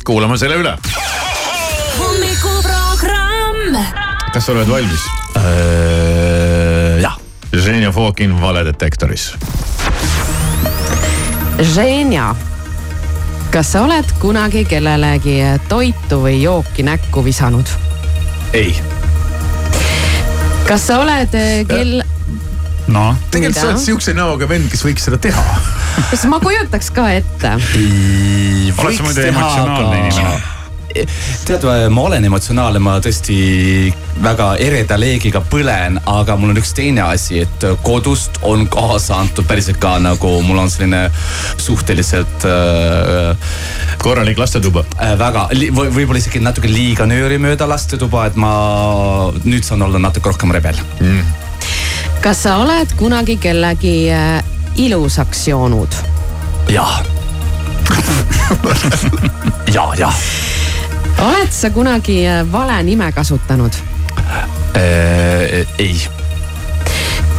kuulame 0.03 0.37
selle 0.37 0.61
üle. 0.61 0.77
hommikuprogramm 1.97 3.77
kas 4.33 4.47
sa 4.47 4.55
oled 4.55 4.69
valmis? 4.69 5.03
Ženja 7.53 7.91
Fokin 7.91 8.41
valedetektoris. 8.41 9.33
Ženja, 11.61 12.35
kas 13.53 13.71
sa 13.75 13.83
oled 13.85 14.09
kunagi 14.19 14.63
kellelegi 14.65 15.37
toitu 15.69 16.23
või 16.23 16.39
jooki 16.41 16.83
näkku 16.83 17.21
visanud? 17.25 17.69
ei, 18.53 18.73
kas 20.67 20.87
sa 20.87 20.99
oled 21.01 21.33
eh, 21.37 21.61
kell, 21.69 22.01
noh, 22.93 23.21
tegelikult 23.29 23.61
sa 23.61 23.69
oled 23.69 23.81
siukse 23.81 24.13
näoga 24.17 24.49
vend, 24.49 24.69
kes 24.73 24.81
võiks 24.85 25.05
seda 25.09 25.21
teha. 25.21 25.45
kas 26.09 26.25
ma 26.29 26.41
kujutaks 26.41 26.89
ka 26.93 27.07
ette? 27.19 27.53
oled 27.53 28.97
sa 28.97 29.05
muidu 29.05 29.29
emotsionaalne 29.29 30.01
inimene? 30.01 30.52
tead, 31.47 31.65
ma 31.93 32.07
olen 32.07 32.25
emotsionaalne, 32.25 32.79
ma 32.83 32.97
tõesti 33.03 33.37
väga 34.23 34.53
ereda 34.61 34.97
leegiga 34.99 35.41
põlen, 35.49 35.97
aga 36.09 36.35
mul 36.39 36.53
on 36.53 36.61
üks 36.61 36.73
teine 36.77 37.01
asi, 37.05 37.41
et 37.43 37.65
kodust 37.85 38.39
on 38.47 38.67
kaasa 38.71 39.17
antud 39.23 39.47
päriselt 39.49 39.79
ka 39.81 39.95
nagu 40.03 40.33
mul 40.45 40.61
on 40.63 40.71
selline 40.71 41.05
suhteliselt 41.57 42.45
äh, 42.49 43.55
korralik 44.03 44.37
lastetuba. 44.41 44.85
äh, 44.99 45.15
väga 45.19 45.47
li- 45.57 45.71
või 45.73 45.89
võib-olla 45.97 46.21
isegi 46.21 46.43
natuke 46.43 46.71
liiga 46.71 47.07
nöörimööda 47.09 47.67
lastetuba, 47.69 48.27
et 48.29 48.35
ma 48.39 48.53
nüüd 49.43 49.65
saan 49.65 49.81
olla 49.81 50.01
natuke 50.01 50.29
rohkem 50.29 50.53
rebel. 50.53 50.79
kas 52.23 52.43
sa 52.45 52.57
oled 52.63 52.93
kunagi 52.99 53.37
kellegi 53.37 53.97
eh, 54.09 54.43
ilusaks 54.79 55.47
joonud? 55.47 55.95
jah 56.71 57.01
ja, 59.73 59.89
jah 59.97 60.42
oled 61.21 61.51
sa 61.51 61.69
kunagi 61.69 62.25
eh, 62.25 62.51
vale 62.51 62.83
nime 62.83 63.11
kasutanud? 63.11 63.73
äh,, 64.75 65.67
ei 65.77 66.22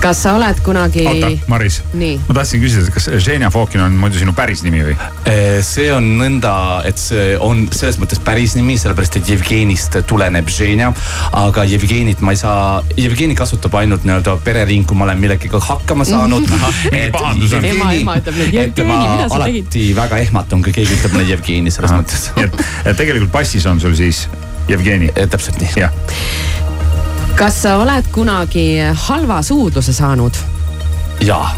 kas 0.05 0.21
sa 0.21 0.35
oled 0.37 0.59
kunagi, 0.65 1.05
oota, 1.09 1.31
Maris, 1.49 1.79
nii, 1.97 2.19
ma 2.27 2.35
tahtsin 2.37 2.61
küsida, 2.61 2.91
kas 2.93 3.07
Ženja 3.25 3.49
Fokin 3.55 3.81
on 3.85 3.95
muidu 3.97 4.21
sinu 4.21 4.35
päris 4.37 4.61
nimi 4.67 4.83
või? 4.85 4.97
Eh, 5.31 5.61
see 5.65 5.89
on 5.95 6.05
nõnda, 6.21 6.53
et 6.89 7.01
see 7.01 7.39
on 7.41 7.65
selles 7.73 7.97
mõttes 8.03 8.21
päris 8.25 8.53
nimi, 8.59 8.77
sellepärast 8.81 9.17
et 9.21 9.31
Jevgenist 9.33 9.97
tuleneb 10.11 10.51
Ženja. 10.53 10.91
aga 11.41 11.65
Jevgenit 11.69 12.21
ma 12.21 12.35
ei 12.37 12.41
saa, 12.41 12.83
Jevgeni 13.01 13.37
kasutab 13.39 13.75
ainult 13.81 14.05
nii-öelda 14.05 14.37
perering, 14.45 14.85
kui 14.87 14.99
ma 14.99 15.09
olen 15.09 15.23
millegagi 15.25 15.49
hakkama 15.69 16.05
saanud. 16.05 16.49
Ema- 16.95 17.93
ema 17.95 18.17
ütleb 18.21 18.37
nüüd, 18.37 18.49
et 18.49 18.55
"Jevgeni, 18.55 18.89
ma 18.89 19.01
mida 19.17 19.29
sa 19.29 19.39
alati 19.41 19.63
tegid?" 19.63 19.97
väga 19.97 20.19
ehmatun, 20.27 20.63
kui 20.65 20.73
keegi 20.77 20.99
ütleb 20.99 21.17
mulle 21.17 21.29
Jevgeni 21.31 21.73
selles 21.73 21.95
mõttes. 21.97 22.29
et, 22.45 22.65
et 22.85 22.97
tegelikult 22.97 23.33
passis 23.33 23.65
on 23.71 23.81
sul 23.81 23.97
siis 23.97 24.27
Jevgeni. 24.69 25.11
täpselt 25.31 25.61
nii. 25.61 25.73
jah, 25.77 25.93
kas 27.35 27.57
sa 27.63 27.77
oled 27.83 28.07
kunagi 28.15 28.79
halva 29.07 29.41
suudluse 29.43 29.93
saanud? 29.93 30.37
jaa, 31.25 31.49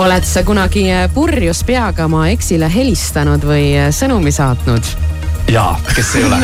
oled 0.00 0.24
sa 0.24 0.42
kunagi 0.46 0.86
purjus 1.14 1.60
peaga 1.66 2.06
oma 2.08 2.26
eksile 2.32 2.70
helistanud 2.72 3.44
või 3.44 3.74
sõnumi 3.92 4.32
saatnud? 4.32 4.88
jaa, 5.52 5.76
kes 5.92 6.14
ei 6.16 6.24
ole. 6.24 6.40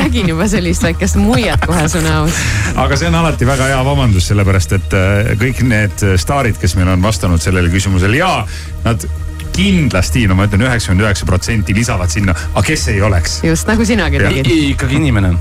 nägin 0.00 0.28
juba 0.34 0.48
sellist 0.48 0.84
väikest 0.84 1.16
muiet 1.20 1.64
kohe 1.66 1.88
su 1.88 2.04
näos. 2.04 2.36
aga 2.76 3.00
see 3.00 3.08
on 3.08 3.16
alati 3.22 3.48
väga 3.48 3.72
hea 3.72 3.82
vabandus, 3.84 4.28
sellepärast 4.28 4.76
et 4.76 4.96
äh, 4.98 5.34
kõik 5.40 5.64
need 5.64 6.08
staarid, 6.20 6.60
kes 6.60 6.76
meil 6.76 6.92
on 6.92 7.02
vastanud 7.02 7.40
sellele 7.42 7.72
küsimusele 7.72 8.20
ja 8.20 8.34
nad 8.84 9.08
kindlasti, 9.54 10.26
no 10.28 10.36
ma 10.36 10.48
ütlen 10.48 10.66
üheksakümmend 10.66 11.06
üheksa 11.06 11.26
protsenti 11.28 11.74
lisavad 11.76 12.12
sinna, 12.12 12.34
aga 12.52 12.66
kes 12.66 12.88
ei 12.92 13.02
oleks. 13.02 13.40
just 13.46 13.70
nagu 13.70 13.86
sinagi 13.88 14.20
tegid. 14.20 14.52
ikkagi 14.74 15.00
inimene. 15.00 15.36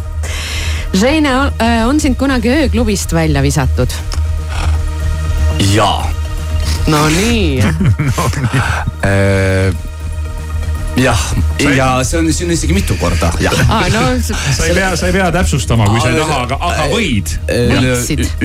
Žene, 0.94 1.32
on 1.88 2.00
sind 2.00 2.18
kunagi 2.18 2.52
ööklubist 2.54 3.14
välja 3.14 3.42
visatud? 3.42 3.94
jaa 5.74 6.14
no 6.88 7.08
nii, 7.10 7.64
Äh, 9.04 9.74
jah, 10.96 11.20
ja 11.60 11.88
see 12.06 12.20
on, 12.20 12.28
see 12.32 12.46
on 12.46 12.54
isegi 12.54 12.76
mitu 12.76 12.96
korda, 13.02 13.32
jah. 13.42 13.56
aa, 13.68 13.88
no. 13.92 14.04
sa 14.24 14.68
ei 14.68 14.76
pea, 14.78 14.92
sa 15.00 15.10
ei 15.10 15.16
pea 15.16 15.26
täpsustama, 15.34 15.88
kui 15.92 16.00
sa 16.00 16.12
ei 16.14 16.20
taha, 16.22 16.38
aga, 16.46 16.60
aga 16.70 16.86
võid. 16.94 17.34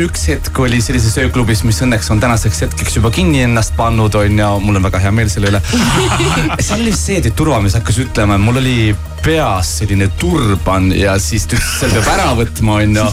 üks 0.03 0.27
hetk 0.33 0.59
oli 0.65 0.81
sellises 0.83 1.15
ööklubis, 1.23 1.63
mis 1.69 1.79
õnneks 1.85 2.11
on 2.15 2.23
tänaseks 2.23 2.65
hetkeks 2.67 2.99
juba 2.99 3.13
kinni 3.15 3.45
ennast 3.47 3.77
pannud, 3.79 4.19
on 4.19 4.43
ju, 4.43 4.51
mul 4.65 4.81
on 4.81 4.89
väga 4.89 5.03
hea 5.07 5.15
meel 5.15 5.31
selle 5.31 5.53
üle 5.53 5.63
seal 6.67 6.83
oli 6.83 6.95
see, 6.97 7.21
et 7.23 7.31
turvamees 7.39 7.79
hakkas 7.79 8.03
ütlema, 8.07 8.41
mul 8.43 8.63
oli 8.65 8.79
peas 9.25 9.71
selline 9.81 10.09
turban 10.19 10.91
ja 10.95 11.17
siis 11.23 11.47
ta 11.49 11.57
ütles, 11.59 11.71
selle 11.81 11.99
peab 11.99 12.11
ära 12.15 12.29
võtma, 12.39 12.79
onju. 12.83 13.05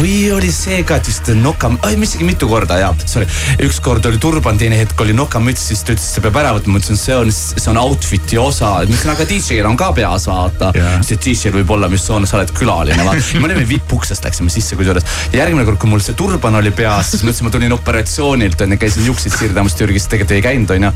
või 0.00 0.14
oli 0.34 0.50
see 0.54 0.82
ka, 0.86 1.00
et 1.00 1.10
vist 1.10 1.30
noka, 1.38 1.70
isegi 1.90 2.26
mitu 2.26 2.48
korda 2.50 2.78
ja, 2.80 2.90
sorry. 3.10 3.28
ükskord 3.66 4.06
oli 4.08 4.20
turban, 4.22 4.58
teine 4.60 4.78
hetk 4.80 5.00
oli 5.04 5.14
nokamüts, 5.16 5.66
siis 5.70 5.82
ta 5.84 5.94
ütles, 5.94 6.06
et 6.06 6.16
see 6.16 6.24
peab 6.24 6.38
ära 6.42 6.52
võtma, 6.56 6.74
ma 6.74 6.82
ütlesin, 6.82 7.00
see 7.00 7.16
on, 7.16 7.32
see 7.34 7.70
on 7.72 7.80
outfit'i 7.80 8.40
osa. 8.40 8.72
ma 8.80 8.88
ütlesin, 8.88 9.12
aga 9.14 9.26
DJ-l 9.30 9.70
on 9.70 9.78
ka 9.80 9.90
peas 9.96 10.26
vaata 10.30 10.72
yeah.. 10.76 10.98
siis 11.06 11.22
DJ-l 11.24 11.58
võib 11.60 11.74
olla, 11.76 11.90
mis 11.92 12.06
on, 12.14 12.26
sa 12.28 12.38
oled 12.40 12.52
külaline 12.56 13.06
vaata. 13.06 13.40
me 13.40 13.50
olime 13.50 13.66
VIP-uksest 13.68 14.26
läksime 14.28 14.52
sisse 14.52 14.78
kusjuures. 14.78 15.06
järgmine 15.34 15.66
kord, 15.68 15.80
kui 15.82 15.92
mul 15.92 16.04
see 16.04 16.18
turban 16.18 16.58
oli 16.60 16.72
peas, 16.74 17.14
siis 17.14 17.24
ma 17.24 17.32
ütlesin, 17.32 17.48
ma 17.48 17.54
tulin 17.56 17.76
operatsioonilt 17.76 18.66
onju, 18.66 18.80
käisin 18.80 19.08
juukseid 19.10 19.36
siirdamas 19.36 19.78
Türgis, 19.78 20.08
tegelikult 20.10 20.36
ei 20.38 20.44
käinud 20.44 20.74
onju. 20.76 20.92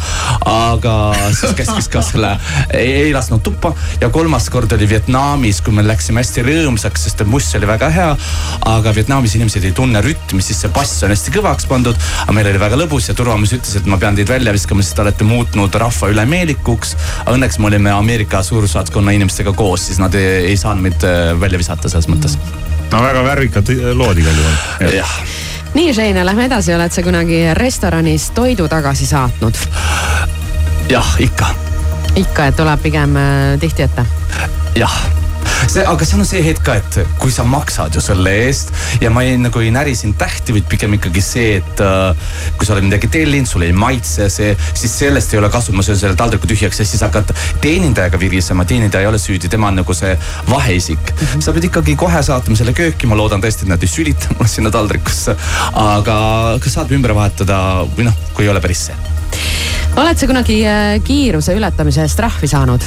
aga 0.54 0.96
siis 1.32 1.56
käskis 1.58 1.90
ka 1.92 2.04
selle, 2.04 2.34
ei 2.78 3.12
lasknud 3.14 3.42
tuppa 3.44 3.74
ja 4.00 4.08
kolmas 4.10 4.48
kord 4.50 4.72
oli 4.72 4.88
Vietnamis, 4.88 5.60
kui 5.64 5.74
me 5.74 5.84
läksime 5.86 6.22
hästi 6.22 6.44
rõõmsaks, 6.46 7.06
sest 7.06 7.24
et 7.24 7.30
muss 7.30 7.48
oli 7.58 7.68
väga 7.68 7.90
hea. 7.94 8.10
aga 8.70 8.94
Vietnamis 8.94 9.34
inimesed 9.38 9.64
ei 9.64 9.72
tunne 9.76 10.02
rütmi, 10.04 10.42
siis 10.42 10.60
see 10.64 10.72
bass 10.74 11.02
on 11.04 11.14
hästi 11.14 11.34
kõvaks 11.34 11.68
pandud. 11.70 11.98
aga 12.22 12.36
meil 12.36 12.50
oli 12.52 12.60
väga 12.60 12.78
lõbus 12.80 13.08
ja 13.08 13.14
turvamees 13.14 13.54
ütles, 13.56 13.76
et 13.78 13.86
ma 13.86 13.98
pean 14.00 14.16
teid 14.16 14.28
välja 14.28 14.52
viskama, 14.52 14.82
sest 14.82 14.96
te 14.98 15.04
olete 15.04 15.24
muutnud 15.28 15.74
rahva 15.74 16.10
ülemeelikuks. 16.12 16.96
Õnneks 17.32 17.58
me 17.58 17.70
olime 17.72 17.94
Ameerika 17.94 18.42
suursaatkonna 18.42 19.14
inimestega 19.16 19.52
koos, 19.52 19.88
siis 19.88 20.02
nad 20.02 20.14
ei, 20.18 20.50
ei 20.52 20.60
saanud 20.60 20.88
meid 20.88 21.08
äh, 21.08 21.32
välja 21.40 21.60
visata 21.60 21.88
selles 21.88 22.10
mõttes. 22.10 22.38
no 22.92 23.02
väga 23.02 23.24
värvikad 23.24 23.70
lood 23.94 24.18
igal 24.18 24.38
juhul. 24.38 24.94
jah 24.94 25.18
nii, 25.74 25.92
Žeine, 25.94 26.22
lähme 26.26 26.46
edasi, 26.46 26.74
oled 26.74 26.94
sa 26.94 27.02
kunagi 27.02 27.40
restoranis 27.58 28.30
toidu 28.34 28.68
tagasi 28.70 29.06
saatnud? 29.10 29.58
jah, 30.90 31.14
ikka 31.18 31.50
ikka, 32.20 32.48
et 32.50 32.56
tuleb 32.58 32.82
pigem 32.84 33.18
äh, 33.20 33.58
tihti 33.62 33.88
ette? 33.88 34.06
jah 34.78 34.96
see, 35.68 35.84
aga 35.86 36.06
seal 36.06 36.22
on 36.22 36.28
see 36.28 36.42
hetk 36.44 36.64
ka, 36.66 36.76
et 36.80 36.96
kui 37.20 37.32
sa 37.32 37.44
maksad 37.48 37.94
ju 37.96 38.02
selle 38.04 38.32
eest 38.44 38.72
ja 39.02 39.10
ma 39.12 39.24
ei, 39.26 39.36
nagu 39.40 39.62
ei 39.62 39.70
näri 39.74 39.94
sind 39.98 40.16
tähti, 40.20 40.54
vaid 40.56 40.66
pigem 40.70 40.96
ikkagi 40.98 41.22
see, 41.24 41.58
et 41.60 41.82
uh, 41.84 42.12
kui 42.58 42.68
sa 42.68 42.74
oled 42.76 42.86
midagi 42.86 43.10
tellinud, 43.12 43.48
sulle 43.48 43.68
ei 43.70 43.76
maitse 43.76 44.28
see, 44.32 44.52
siis 44.76 44.96
sellest 45.04 45.34
ei 45.34 45.40
ole 45.40 45.50
kasu, 45.52 45.74
ma 45.76 45.84
söön 45.86 46.00
selle 46.00 46.18
taldriku 46.18 46.50
tühjaks 46.50 46.82
ja 46.82 46.88
siis 46.88 47.02
hakkad 47.06 47.32
teenindajaga 47.64 48.20
virisema, 48.20 48.66
teenindaja 48.68 49.06
ei 49.06 49.12
ole 49.12 49.20
süüdi, 49.22 49.50
tema 49.52 49.70
on 49.70 49.80
nagu 49.80 49.96
see 49.96 50.12
vaheisik 50.50 51.00
mm. 51.00 51.24
-hmm. 51.24 51.46
sa 51.46 51.56
pead 51.56 51.70
ikkagi 51.70 51.96
kohe 52.00 52.22
saatma 52.22 52.58
selle 52.60 52.76
kööki, 52.76 53.08
ma 53.10 53.18
loodan 53.18 53.42
tõesti, 53.44 53.66
et 53.66 53.74
nad 53.74 53.82
ei 53.82 53.90
sülita 53.90 54.30
mulle 54.36 54.50
sinna 54.50 54.74
taldrikusse. 54.74 55.36
aga 55.72 56.16
kas 56.60 56.78
saab 56.78 56.92
ümber 56.92 57.14
vahetada 57.16 57.58
või 57.96 58.10
noh, 58.10 58.22
kui 58.34 58.46
ei 58.46 58.52
ole 58.52 58.62
päris 58.64 58.88
see 58.90 59.13
oled 60.00 60.18
sa 60.18 60.26
kunagi 60.30 60.60
äh, 60.66 60.98
kiiruse 61.04 61.54
ületamise 61.56 62.04
eest 62.04 62.18
trahvi 62.18 62.50
saanud? 62.50 62.86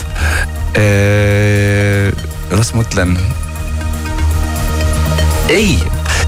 las 2.54 2.74
mõtlen. 2.76 3.16
ei 5.50 5.80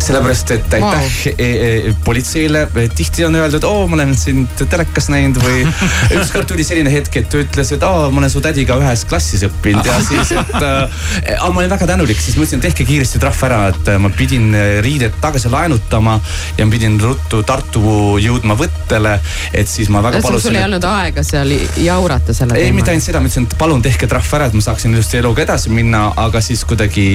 sellepärast 0.04 0.52
et 0.56 0.74
aitäh 0.78 0.86
wow. 0.86 1.34
e 1.38 1.48
e 1.90 1.94
politseile, 2.06 2.66
tihti 2.96 3.26
on 3.28 3.36
öeldud, 3.40 3.66
oo, 3.68 3.86
ma 3.90 4.00
olen 4.00 4.14
sind 4.18 4.62
telekas 4.70 5.10
näinud 5.12 5.40
või 5.44 5.64
ükskord 6.20 6.50
tuli 6.50 6.66
selline 6.68 6.92
hetk, 6.94 7.20
et 7.22 7.30
ta 7.32 7.42
ütles, 7.42 7.74
et 7.76 7.86
aa, 7.86 8.08
ma 8.14 8.22
olen 8.24 8.34
su 8.34 8.42
tädiga 8.44 8.78
ühes 8.82 9.06
klassis 9.10 9.44
õppinud 9.48 9.88
ja 9.88 9.98
siis, 10.06 10.34
et 10.36 10.56
äh,. 10.60 11.02
ma 11.50 11.64
olin 11.64 11.72
väga 11.72 11.90
tänulik, 11.90 12.22
siis 12.22 12.38
ma 12.38 12.46
ütlesin, 12.46 12.64
tehke 12.64 12.88
kiiresti 12.88 13.22
trahv 13.22 13.44
ära, 13.50 13.62
et 13.74 13.92
ma 14.02 14.12
pidin 14.16 14.52
riided 14.86 15.20
tagasi 15.24 15.52
laenutama 15.52 16.20
ja 16.58 16.68
ma 16.68 16.76
pidin 16.76 17.00
ruttu 17.02 17.44
Tartu 17.50 18.18
jõudma 18.22 18.56
võttele, 18.60 19.18
et 19.56 19.70
siis 19.72 19.90
ma 19.90 20.04
väga 20.06 20.22
palusin. 20.24 20.50
sul 20.50 20.60
ei 20.60 20.66
olnud 20.68 20.86
aega 20.92 21.24
seal 21.26 21.54
jaurata 21.82 22.36
selle 22.36 22.54
teemaga? 22.54 22.68
ei, 22.68 22.76
mitte 22.76 22.94
ainult 22.94 23.08
seda, 23.08 23.22
ma 23.24 23.32
ütlesin, 23.32 23.50
et 23.50 23.58
palun 23.60 23.84
tehke 23.86 24.10
trahv 24.12 24.38
ära, 24.40 24.50
et 24.50 24.58
ma 24.58 24.64
saaksin 24.64 24.94
ilusti 24.94 25.22
eluga 25.22 25.46
edasi 25.46 25.74
minna, 25.74 26.10
aga 26.28 26.42
siis 26.44 26.66
kuidagi 26.68 27.10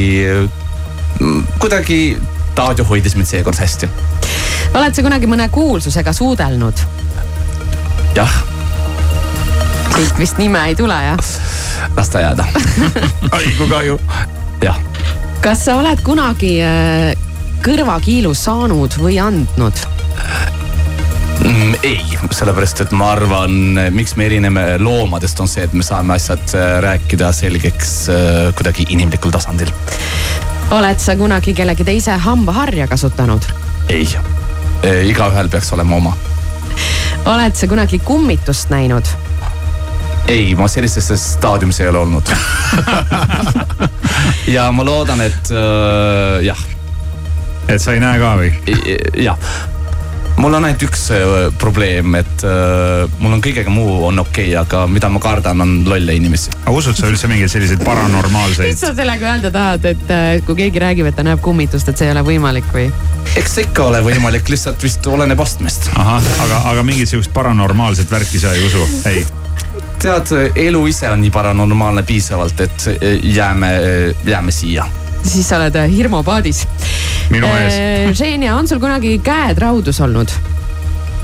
kuidagi 1.63 2.17
Taadio 2.55 2.85
hoidis 2.87 3.17
mind 3.19 3.27
seekord 3.27 3.59
hästi. 3.59 3.89
oled 4.75 4.95
sa 4.95 5.03
kunagi 5.03 5.27
mõne 5.31 5.49
kuulsusega 5.51 6.13
suudelnud? 6.15 6.85
jah. 8.15 8.37
siit 9.97 10.19
vist 10.19 10.39
nime 10.39 10.63
ei 10.69 10.77
tule, 10.79 10.95
jah? 10.95 11.19
las 11.97 12.09
ta 12.09 12.23
jääda 12.23 12.47
ai 13.35 13.51
kui 13.59 13.69
kahju. 13.69 13.99
jah. 14.63 14.79
kas 15.43 15.67
sa 15.67 15.79
oled 15.81 16.03
kunagi 16.07 16.57
äh, 16.63 17.11
kõrvakiilu 17.65 18.35
saanud 18.39 18.99
või 19.03 19.19
andnud? 19.23 19.85
mm,? 21.43 21.75
ei, 21.83 22.01
sellepärast 22.31 22.85
et 22.87 22.95
ma 22.95 23.11
arvan, 23.17 23.79
miks 23.95 24.15
me 24.17 24.29
erineme 24.31 24.67
loomadest, 24.79 25.43
on 25.43 25.51
see, 25.51 25.67
et 25.67 25.75
me 25.75 25.83
saame 25.87 26.15
asjad 26.21 26.55
äh, 26.55 26.79
rääkida 26.87 27.35
selgeks 27.35 27.95
äh, 28.15 28.51
kuidagi 28.55 28.87
inimlikul 28.95 29.35
tasandil 29.35 29.75
oled 30.71 30.99
sa 30.99 31.17
kunagi 31.17 31.55
kellegi 31.55 31.85
teise 31.85 32.17
hambaharja 32.25 32.87
kasutanud? 32.89 33.43
ei, 33.89 34.09
igaühel 35.11 35.49
peaks 35.49 35.73
olema 35.73 35.97
oma. 35.97 36.17
oled 37.25 37.57
sa 37.57 37.67
kunagi 37.67 37.99
kummitust 37.99 38.71
näinud? 38.71 39.05
ei, 40.29 40.55
ma 40.55 40.69
sellises 40.69 41.13
staadiumis 41.35 41.81
ei 41.81 41.89
ole 41.89 41.99
olnud 41.99 42.33
ja 44.57 44.71
ma 44.73 44.85
loodan, 44.85 45.21
et 45.21 45.53
äh, 45.53 46.41
jah. 46.47 46.67
et 47.69 47.83
sa 47.83 47.93
ei 47.93 48.01
näe 48.01 48.19
ka 48.19 48.35
või? 48.41 48.53
jah 49.25 49.39
mul 50.37 50.55
on 50.55 50.67
ainult 50.67 50.83
üks 50.87 51.07
äh, 51.15 51.35
probleem, 51.59 52.15
et 52.19 52.45
äh, 52.47 53.05
mul 53.21 53.37
on 53.37 53.43
kõigega 53.45 53.73
muu 53.73 54.05
on 54.09 54.19
okei 54.23 54.51
okay,, 54.51 54.57
aga 54.61 54.85
mida 54.91 55.11
ma 55.13 55.21
kardan, 55.23 55.63
on 55.65 55.75
lolle 55.89 56.17
inimesi. 56.19 56.53
aga 56.65 56.75
usud 56.75 56.99
sa 56.99 57.11
üldse 57.11 57.31
mingeid 57.31 57.53
selliseid 57.53 57.85
paranormaalseid? 57.87 58.75
mis 58.75 58.83
sa 58.83 58.95
sellega 58.97 59.35
öelda 59.35 59.53
tahad, 59.55 59.87
et 59.93 60.11
äh, 60.15 60.27
kui 60.47 60.59
keegi 60.65 60.83
räägib, 60.83 61.11
et 61.11 61.19
ta 61.19 61.27
näeb 61.27 61.43
kummitust, 61.45 61.89
et 61.91 62.01
see 62.01 62.11
ei 62.11 62.17
ole 62.17 62.25
võimalik 62.27 62.67
või? 62.75 62.89
eks 63.39 63.59
see 63.59 63.69
ikka 63.69 63.89
ole 63.93 64.03
võimalik, 64.07 64.51
lihtsalt 64.51 64.83
vist 64.83 65.07
oleneb 65.07 65.41
astmest. 65.45 65.93
ahah, 65.95 66.35
aga, 66.49 66.61
aga 66.75 66.85
mingit 66.87 67.13
sihukest 67.13 67.35
paranormaalset 67.37 68.11
värki 68.11 68.43
sa 68.43 68.57
ei 68.57 68.67
usu, 68.67 68.85
ei? 69.11 69.25
tead, 70.03 70.35
elu 70.67 70.83
ise 70.91 71.09
on 71.09 71.23
nii 71.23 71.33
paranormaalne 71.35 72.03
piisavalt, 72.05 72.61
et 72.67 72.91
jääme, 73.23 73.73
jääme 74.27 74.53
siia 74.53 74.91
siis 75.25 75.49
sa 75.49 75.57
oled 75.61 75.77
äh, 75.77 75.91
hirmupaadis. 75.91 76.67
minu 77.31 77.47
ees. 77.59 77.75
Ženia, 78.21 78.57
on 78.57 78.69
sul 78.69 78.81
kunagi 78.83 79.19
käed 79.25 79.59
raudus 79.63 80.01
olnud 80.05 80.31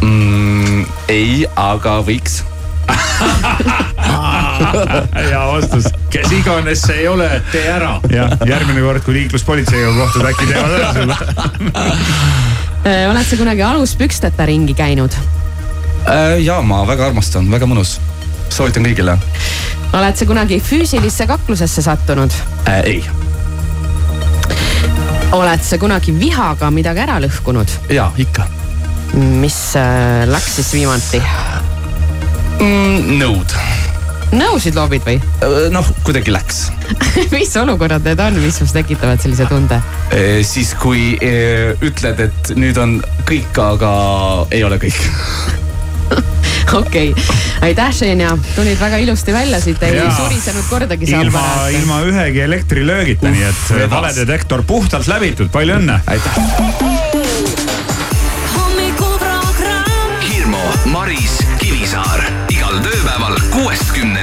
mm,? 0.02 0.86
ei, 1.08 1.46
aga 1.56 2.00
võiks 2.06 2.42
hea 5.14 5.52
vastus. 5.52 5.84
kes 6.10 6.32
iganes 6.32 6.82
see 6.82 6.96
ei 7.02 7.08
ole, 7.08 7.42
tee 7.52 7.68
ära. 7.70 8.00
jah, 8.12 8.30
järgmine 8.48 8.80
kord, 8.84 9.02
kui 9.06 9.14
liiklusportseiga 9.20 9.92
kohtud, 9.98 10.24
äkki 10.30 10.44
teevad 10.50 10.72
ära 10.78 10.88
sulle 10.96 11.16
äh, 12.88 13.10
oled 13.10 13.26
sa 13.26 13.34
kunagi 13.40 13.62
aluspüksteta 13.66 14.42
ringi 14.50 14.74
käinud? 14.78 15.12
Äh, 16.08 16.38
ja 16.44 16.56
ma 16.64 16.78
väga 16.88 17.02
armastan, 17.10 17.44
väga 17.52 17.66
mõnus. 17.70 17.90
soovitan 18.50 18.84
kõigile. 18.88 19.14
oled 19.92 20.16
sa 20.16 20.24
kunagi 20.28 20.56
füüsilisse 20.64 21.24
kaklusesse 21.30 21.80
sattunud 21.86 22.32
äh,? 22.66 22.80
ei 22.84 23.19
oled 25.32 25.62
sa 25.62 25.78
kunagi 25.78 26.12
vihaga 26.16 26.70
midagi 26.74 27.04
ära 27.04 27.20
lõhkunud? 27.22 27.70
ja, 27.94 28.08
ikka. 28.18 28.46
mis 29.14 29.58
äh, 29.78 30.26
läks 30.30 30.56
siis 30.58 30.72
viimati 30.74 31.20
mm,? 32.58 33.14
nõud. 33.20 33.54
nõusid 34.34 34.74
loobid 34.78 35.06
või? 35.06 35.20
Äh, 35.46 35.70
noh, 35.74 35.86
kuidagi 36.06 36.34
läks 36.34 36.66
mis 37.36 37.54
olukorrad 37.62 38.06
need 38.06 38.22
on, 38.26 38.42
mis 38.42 38.58
sinus 38.58 38.74
tekitavad 38.74 39.22
sellise 39.22 39.46
tunde 39.50 39.78
e,? 40.10 40.42
siis, 40.46 40.74
kui 40.74 41.14
e, 41.22 41.34
ütled, 41.78 42.26
et 42.26 42.54
nüüd 42.58 42.82
on 42.82 42.98
kõik, 43.30 43.54
aga 43.62 43.94
ei 44.50 44.66
ole 44.66 44.82
kõik 44.82 44.98
okei 46.80 47.10
okay., 47.10 47.24
aitäh, 47.60 47.92
Ženja, 47.94 48.38
tulid 48.54 48.80
väga 48.80 49.00
ilusti 49.02 49.32
välja 49.32 49.60
siit, 49.60 49.82
ei 49.82 50.00
surisenud 50.16 50.64
kordagi. 50.70 51.10
ilma, 51.10 51.44
ilma 51.74 52.00
ühegi 52.08 52.40
elektrilöögita, 52.46 53.30
nii 53.30 53.46
et 53.48 53.64
uh, 53.76 53.84
valedetektor 53.90 54.62
puhtalt 54.66 55.08
läbitud, 55.10 55.50
palju 55.52 55.78
õnne. 55.80 56.00
aitäh. 56.06 56.32
hommikuprogramm. 58.56 60.16
Hirmu, 60.28 60.64
Maris, 60.92 61.40
Kivisaar 61.58 62.24
igal 62.52 62.82
tööpäeval 62.84 63.38
kuuest 63.50 63.94
kümneni. 63.96 64.19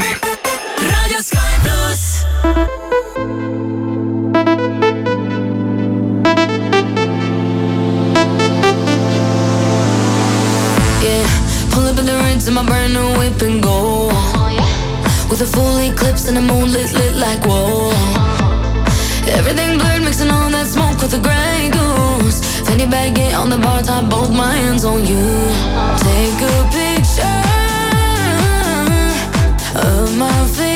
In 12.45 12.53
my 12.53 12.63
brand 12.63 12.93
new 12.93 13.17
whip 13.17 13.41
and 13.41 13.63
go. 13.63 14.09
With 15.29 15.41
a 15.41 15.45
full 15.45 15.77
eclipse 15.77 16.27
and 16.27 16.37
the 16.37 16.41
moonlit 16.41 16.93
lit 16.93 17.15
like 17.15 17.43
whoa. 17.45 17.89
Everything 19.37 19.79
blurred, 19.79 20.03
mixing 20.03 20.29
all 20.29 20.49
that 20.51 20.67
smoke 20.67 21.01
with 21.01 21.11
the 21.11 21.19
gray 21.19 21.69
goose. 21.71 22.39
Fanny 22.67 22.85
baggy 22.85 23.33
on 23.33 23.49
the 23.49 23.57
bar 23.57 23.81
top, 23.81 24.09
both 24.09 24.29
my 24.29 24.53
hands 24.55 24.85
on 24.85 24.99
you. 25.05 25.25
Take 26.05 26.41
a 26.53 26.57
picture 26.77 27.41
of 29.89 30.15
my 30.17 30.45
figure. 30.47 30.66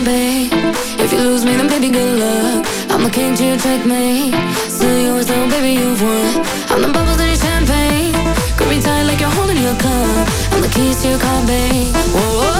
Babe. 0.00 0.50
If 0.98 1.12
you 1.12 1.18
lose 1.18 1.44
me, 1.44 1.56
then 1.56 1.68
baby, 1.68 1.90
good 1.90 2.18
luck. 2.18 2.66
I'm 2.90 3.02
the 3.02 3.10
king 3.10 3.34
to 3.36 3.44
your 3.44 3.58
checkmate. 3.58 4.34
Still 4.68 4.98
yours, 4.98 5.26
though, 5.26 5.48
baby, 5.48 5.80
you've 5.80 6.00
won. 6.02 6.44
I'm 6.70 6.82
the 6.82 6.88
bubbles 6.88 7.20
in 7.20 7.28
your 7.28 7.36
champagne. 7.36 8.14
Grip 8.56 8.68
me 8.70 8.80
tight 8.80 9.04
like 9.04 9.20
you're 9.20 9.30
holding 9.30 9.58
your 9.58 9.76
cup. 9.76 10.28
I'm 10.52 10.62
the 10.62 10.68
keys 10.68 11.02
to 11.02 11.10
your 11.10 11.18
car, 11.18 11.46
babe. 11.46 11.94
Whoa, 12.14 12.40
whoa, 12.40 12.54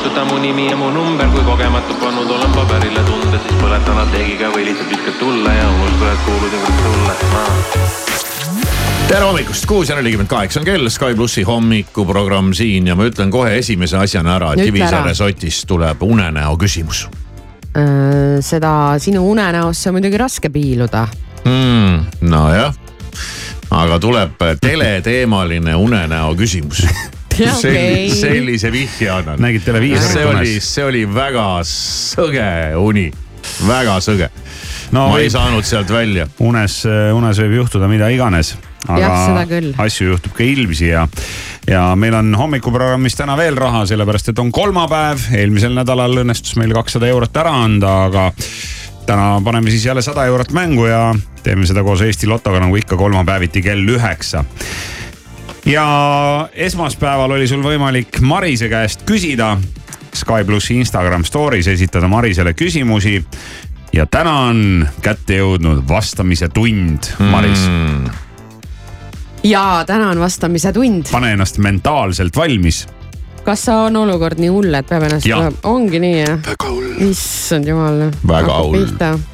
kustuta 0.00 0.24
mu 0.24 0.38
nimi 0.38 0.70
ja 0.70 0.76
mu 0.76 0.90
number, 0.90 1.28
kui 1.28 1.42
kogemata 1.44 1.94
pannud 2.00 2.30
olen 2.30 2.52
paberile 2.56 3.02
tunde, 3.04 3.36
siis 3.36 3.56
põletan 3.60 3.98
lateegiga 3.98 4.48
või 4.54 4.62
lihtsalt 4.70 4.88
viskad 4.94 5.18
tulle 5.20 5.52
ja 5.52 5.66
unusta, 5.74 6.12
et 6.12 6.22
kuulusin 6.24 6.62
kord 6.62 6.78
sulle 6.84 7.16
ma.. 7.32 7.42
tere 9.10 9.26
hommikust, 9.28 9.66
kuus 9.68 9.92
ja 9.92 9.98
nelikümmend 9.98 10.30
kaheksa 10.32 10.62
on 10.62 10.68
kell, 10.70 10.88
Sky 10.88 11.12
plussi 11.18 11.44
hommikuprogramm 11.44 12.54
siin 12.56 12.88
ja 12.88 12.96
ma 12.96 13.10
ütlen 13.10 13.28
kohe 13.34 13.52
esimese 13.58 14.00
asjana 14.00 14.38
ära, 14.38 14.54
et 14.56 14.64
Kivisaare 14.70 15.12
sotist 15.14 15.68
tuleb 15.68 16.00
unenäo 16.08 16.56
küsimus 16.56 17.04
seda 18.40 18.74
sinu 18.98 19.28
unenäosse 19.30 19.92
on 19.92 20.00
muidugi 20.00 20.18
raske 20.18 20.48
piiluda. 20.48 21.06
mm,. 21.44 22.24
nojah, 22.24 22.72
aga 23.70 24.00
tuleb 24.00 24.48
teleteemaline 24.64 25.76
unenäo 25.76 26.34
küsimus. 26.40 26.86
selli, 27.34 28.10
sellise 28.14 28.72
vihje 28.72 29.10
annan. 29.10 29.40
nägid 29.42 29.64
televiisorit 29.64 30.12
see 30.12 30.26
oli, 30.26 30.54
see 30.64 30.86
oli 30.86 31.04
väga 31.14 31.46
sõge 31.66 32.50
uni, 32.80 33.08
väga 33.66 33.98
sõge 34.04 34.30
no, 34.94 35.06
ma 35.12 35.20
ei 35.20 35.30
saanud 35.32 35.66
sealt 35.66 35.90
välja. 35.92 36.26
unes, 36.42 36.82
unes 37.14 37.40
võib 37.44 37.60
juhtuda 37.60 37.88
mida 37.90 38.10
iganes. 38.12 38.54
aga 38.88 39.12
asju 39.84 40.10
juhtub 40.14 40.34
ka 40.36 40.44
ilmsi 40.44 40.90
ja, 40.90 41.06
ja 41.68 41.86
meil 41.96 42.16
on 42.18 42.34
hommikuprogrammis 42.38 43.18
täna 43.18 43.36
veel 43.38 43.58
raha, 43.58 43.84
sellepärast 43.90 44.32
et 44.32 44.42
on 44.42 44.52
kolmapäev. 44.52 45.30
eelmisel 45.36 45.74
nädalal 45.76 46.22
õnnestus 46.24 46.56
meil 46.60 46.74
kakssada 46.76 47.10
eurot 47.10 47.42
ära 47.42 47.54
anda, 47.64 47.96
aga 48.08 48.30
täna 49.06 49.32
paneme 49.44 49.70
siis 49.70 49.86
jälle 49.86 50.02
sada 50.02 50.24
eurot 50.30 50.52
mängu 50.56 50.86
ja 50.86 51.10
teeme 51.42 51.66
seda 51.66 51.84
koos 51.86 52.02
Eesti 52.04 52.28
Lotoga 52.30 52.60
nagu 52.62 52.76
ikka 52.76 52.98
kolmapäeviti 53.00 53.62
kell 53.64 53.96
üheksa 53.96 54.44
ja 55.66 56.48
esmaspäeval 56.52 57.30
oli 57.30 57.48
sul 57.48 57.62
võimalik 57.64 58.20
Marise 58.20 58.68
käest 58.68 59.04
küsida. 59.08 59.56
Sky 60.14 60.44
plussi 60.46 60.74
Instagram 60.80 61.22
story's 61.22 61.68
esitada 61.70 62.08
Marisele 62.08 62.54
küsimusi. 62.54 63.24
ja 63.92 64.06
täna 64.06 64.32
on 64.50 64.88
kätte 65.02 65.36
jõudnud 65.36 65.82
vastamise 65.88 66.48
tund, 66.48 67.10
Maris 67.18 67.58
mm.. 67.66 68.10
ja 69.42 69.84
täna 69.86 70.10
on 70.10 70.20
vastamise 70.20 70.72
tund. 70.72 71.10
pane 71.10 71.32
ennast 71.32 71.58
mentaalselt 71.58 72.36
valmis 72.36 72.86
kas 73.44 73.68
on 73.68 73.96
olukord 73.96 74.38
nii 74.38 74.48
hull, 74.48 74.74
et 74.74 74.86
peab 74.86 75.02
ennast, 75.08 75.26
ongi 75.66 75.98
nii 75.98 76.20
jah? 76.20 76.38
väga 76.46 76.70
hull. 76.70 76.92
issand 77.10 77.66
jumal. 77.66 78.10
väga 78.26 78.58
hull, 78.62 78.86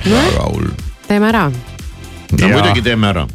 väga 0.08 0.46
hull. 0.48 0.70
teeme 1.08 1.28
ära. 1.28 1.50
no 1.50 2.48
ja. 2.48 2.54
muidugi 2.54 2.82
teeme 2.82 3.12
ära 3.12 3.26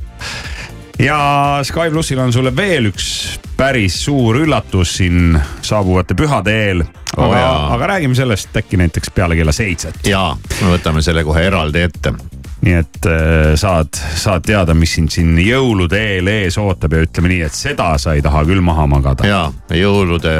ja 1.01 1.59
Sky 1.63 1.89
plussil 1.91 2.19
on 2.19 2.33
sulle 2.33 2.55
veel 2.55 2.91
üks 2.91 3.39
päris 3.57 3.97
suur 4.05 4.41
üllatus 4.41 4.97
siin 4.99 5.39
saabuvate 5.61 6.15
pühade 6.17 6.53
eel. 6.67 6.83
aga 7.17 7.25
oh,, 7.27 7.73
aga 7.75 7.87
räägime 7.95 8.15
sellest 8.15 8.57
äkki 8.57 8.77
näiteks 8.77 9.11
peale 9.15 9.35
kella 9.35 9.51
seitset. 9.51 10.05
ja, 10.07 10.35
me 10.61 10.75
võtame 10.75 11.01
selle 11.01 11.23
kohe 11.27 11.43
eraldi 11.47 11.81
ette 11.87 12.13
nii 12.61 12.73
et 12.77 13.07
äh, 13.09 13.53
saad, 13.57 13.97
saad 14.15 14.45
teada, 14.45 14.75
mis 14.77 14.93
sind 14.93 15.09
siin 15.13 15.33
jõulude 15.41 15.97
eel 15.97 16.29
ees 16.29 16.57
ootab 16.61 16.93
ja 16.93 17.05
ütleme 17.07 17.31
nii, 17.33 17.41
et 17.47 17.57
seda 17.57 17.95
sa 18.01 18.13
ei 18.13 18.21
taha 18.21 18.43
küll 18.45 18.61
maha 18.61 18.85
magada. 18.89 19.25
ja, 19.27 19.43
jõulude, 19.73 20.35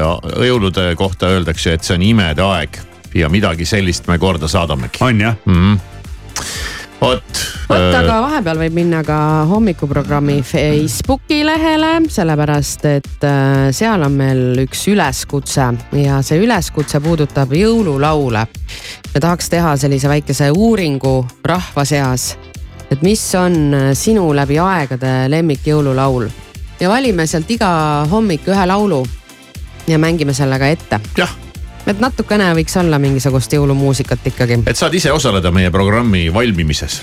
jõulude 0.46 0.92
kohta 1.00 1.34
öeldakse, 1.34 1.74
et 1.74 1.88
see 1.88 1.98
on 1.98 2.06
imede 2.06 2.46
aeg 2.46 2.78
ja 3.18 3.30
midagi 3.30 3.66
sellist 3.66 4.06
me 4.08 4.20
korda 4.22 4.48
saadamegi. 4.48 5.02
on 5.02 5.26
jah 5.26 5.42
mm? 5.46 5.58
-hmm 5.58 6.71
vot. 7.02 7.24
vot, 7.70 7.78
äh, 7.78 7.98
aga 8.00 8.18
vahepeal 8.26 8.60
võib 8.62 8.76
minna 8.78 9.02
ka 9.06 9.18
hommikuprogrammi 9.50 10.40
Facebooki 10.46 11.42
lehele, 11.46 11.94
sellepärast 12.12 12.86
et 12.92 13.26
äh, 13.28 13.70
seal 13.76 14.06
on 14.06 14.18
meil 14.20 14.64
üks 14.66 14.86
üleskutse 14.92 15.68
ja 15.98 16.22
see 16.26 16.42
üleskutse 16.44 17.02
puudutab 17.04 17.54
jõululaule. 17.58 18.46
me 19.14 19.20
tahaks 19.20 19.50
teha 19.50 19.76
sellise 19.78 20.10
väikese 20.12 20.52
uuringu 20.52 21.16
rahva 21.46 21.86
seas, 21.86 22.36
et 22.92 23.02
mis 23.02 23.24
on 23.36 23.74
äh, 23.74 23.92
sinu 23.98 24.30
läbi 24.38 24.60
aegade 24.62 25.16
lemmik 25.32 25.66
jõululaul 25.68 26.30
ja 26.80 26.90
valime 26.90 27.28
sealt 27.28 27.50
iga 27.50 27.72
hommik 28.12 28.48
ühe 28.50 28.66
laulu 28.68 29.06
ja 29.88 29.98
mängime 29.98 30.34
selle 30.34 30.60
ka 30.60 30.70
ette. 30.70 31.02
jah 31.18 31.51
et 31.88 32.02
natukene 32.02 32.52
võiks 32.58 32.76
olla 32.80 33.00
mingisugust 33.02 33.54
jõulumuusikat 33.56 34.28
ikkagi. 34.32 34.62
et 34.66 34.78
saad 34.78 34.94
ise 34.98 35.12
osaleda 35.12 35.52
meie 35.52 35.72
programmi 35.72 36.28
valmimises. 36.34 37.02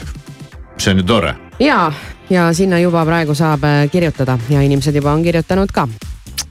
see 0.78 0.92
on 0.92 1.02
ju 1.02 1.06
tore. 1.06 1.34
ja, 1.60 1.92
ja 2.30 2.52
sinna 2.52 2.78
juba 2.78 3.04
praegu 3.06 3.34
saab 3.34 3.64
äh, 3.64 3.88
kirjutada 3.90 4.38
ja 4.50 4.62
inimesed 4.62 4.94
juba 4.94 5.12
on 5.12 5.22
kirjutanud 5.22 5.72
ka. 5.72 5.88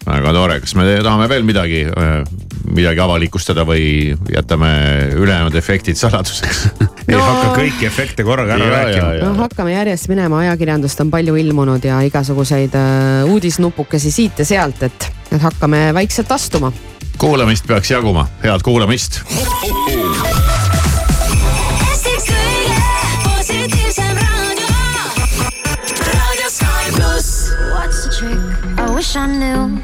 väga 0.06 0.34
tore, 0.34 0.60
kas 0.60 0.76
me 0.76 0.88
tahame 1.04 1.30
veel 1.30 1.48
midagi, 1.48 1.86
äh, 1.88 2.20
midagi 2.68 3.00
avalikustada 3.00 3.64
või 3.68 4.16
jätame 4.34 4.72
ülejäänud 5.16 5.56
efektid 5.56 5.96
saladuseks 5.96 6.66
no, 6.82 6.90
ei 7.08 7.16
hakka 7.16 7.56
kõiki 7.56 7.88
efekte 7.88 8.28
korraga 8.28 8.60
ära 8.60 8.70
rääkima. 8.76 9.14
no 9.24 9.34
hakkame 9.40 9.72
järjest 9.74 10.12
minema, 10.12 10.44
ajakirjandust 10.44 11.06
on 11.06 11.12
palju 11.12 11.40
ilmunud 11.46 11.88
ja 11.88 12.02
igasuguseid 12.04 12.76
uh, 12.76 13.32
uudisnupukesi 13.32 14.12
siit 14.12 14.44
ja 14.44 14.46
sealt, 14.46 14.84
et, 14.84 15.12
et 15.32 15.42
hakkame 15.42 15.90
vaikselt 15.96 16.32
astuma 16.36 16.74
kuulamist 17.18 17.68
peaks 17.68 17.90
jaguma, 17.90 18.28
head 18.42 18.62
kuulamist. 18.62 19.22
Wish 28.96 29.16
I 29.16 29.28
knew. 29.28 29.80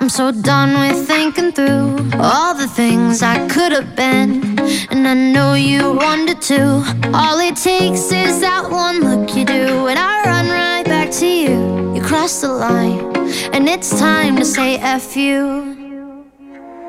I'm 0.00 0.08
so 0.08 0.32
done 0.32 0.72
with 0.78 1.06
thinking 1.06 1.52
through 1.52 1.98
all 2.18 2.54
the 2.54 2.66
things 2.66 3.22
I 3.22 3.46
could 3.48 3.72
have 3.72 3.94
been. 3.94 4.58
And 4.90 5.06
I 5.06 5.14
know 5.14 5.52
you 5.52 5.92
wanted 5.92 6.40
to. 6.42 6.82
All 7.12 7.38
it 7.40 7.56
takes 7.56 8.10
is 8.10 8.40
that 8.40 8.70
one 8.70 9.00
look 9.00 9.36
you 9.36 9.44
do, 9.44 9.86
and 9.88 9.98
I 9.98 10.24
run 10.24 10.48
right 10.48 10.84
back 10.84 11.10
to 11.20 11.26
you. 11.26 11.94
You 11.94 12.02
cross 12.02 12.40
the 12.40 12.48
line, 12.48 13.14
and 13.52 13.68
it's 13.68 13.90
time 14.00 14.36
to 14.36 14.46
say 14.46 14.76
F 14.78 15.14
you. 15.14 15.83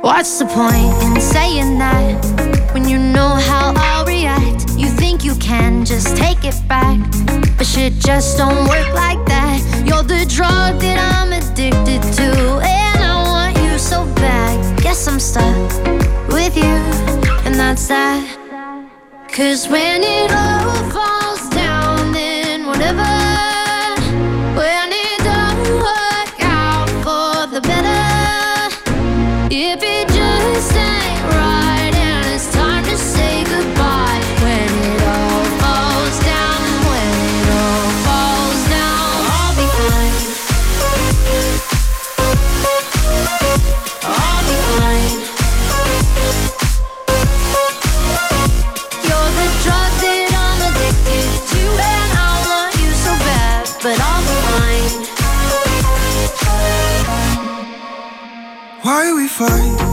What's 0.05 0.37
the 0.37 0.45
point 0.45 0.93
in 1.01 1.19
saying 1.19 1.79
that 1.79 2.23
when 2.75 2.87
you 2.87 2.99
know 2.99 3.29
how 3.29 3.73
I'll 3.75 4.05
react? 4.05 4.69
You 4.77 4.87
think 4.87 5.25
you 5.25 5.33
can 5.37 5.83
just 5.83 6.15
take 6.15 6.43
it 6.43 6.53
back, 6.67 6.99
but 7.57 7.65
shit 7.65 7.93
just 7.93 8.37
don't 8.37 8.69
work 8.69 8.93
like 8.93 9.25
that. 9.25 9.63
You're 9.83 10.03
the 10.03 10.23
drug 10.29 10.79
that 10.79 10.99
I'm 11.11 11.33
addicted 11.33 12.03
to, 12.17 12.59
and 12.61 13.03
I 13.03 13.23
want 13.23 13.57
you 13.57 13.79
so 13.79 14.05
bad. 14.21 14.79
Guess 14.83 15.07
I'm 15.07 15.19
stuck 15.19 15.71
with 16.27 16.55
you, 16.55 16.77
and 17.43 17.55
that's 17.55 17.87
that. 17.87 18.21
Cause 19.31 19.67
when 19.67 20.03
it 20.03 20.31
all 20.31 20.91
falls 20.91 21.49
down, 21.49 21.54
fight? 59.37 59.84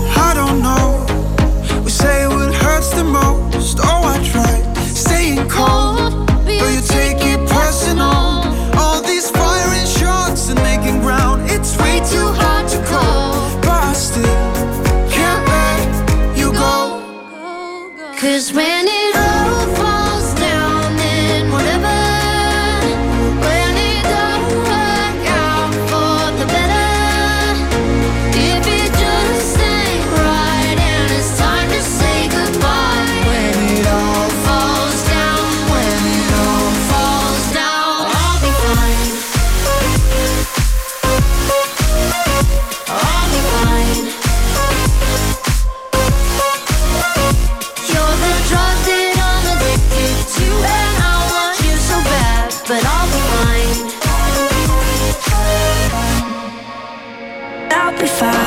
be 58.02 58.08
fine 58.08 58.41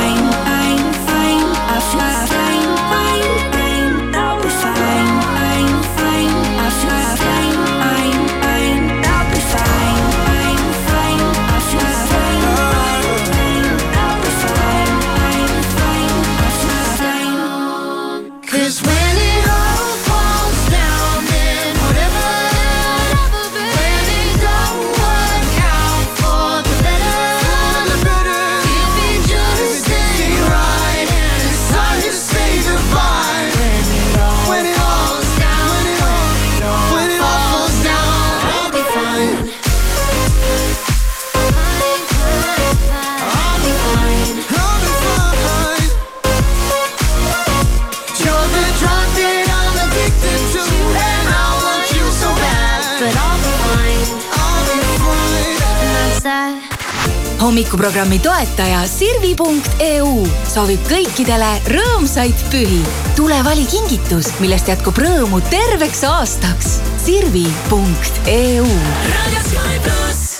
hommikuprogrammi 57.75 58.19
toetaja 58.23 58.85
Sirvi.eu 58.87 60.11
soovib 60.47 60.79
kõikidele 60.87 61.49
rõõmsaid 61.67 62.45
pühi. 62.47 62.79
tule 63.17 63.35
vali 63.43 63.65
kingitus, 63.67 64.29
millest 64.39 64.69
jätkub 64.71 64.95
rõõmu 64.95 65.41
terveks 65.49 66.03
aastaks. 66.07 66.79
Sirvi.eu. 67.03 68.63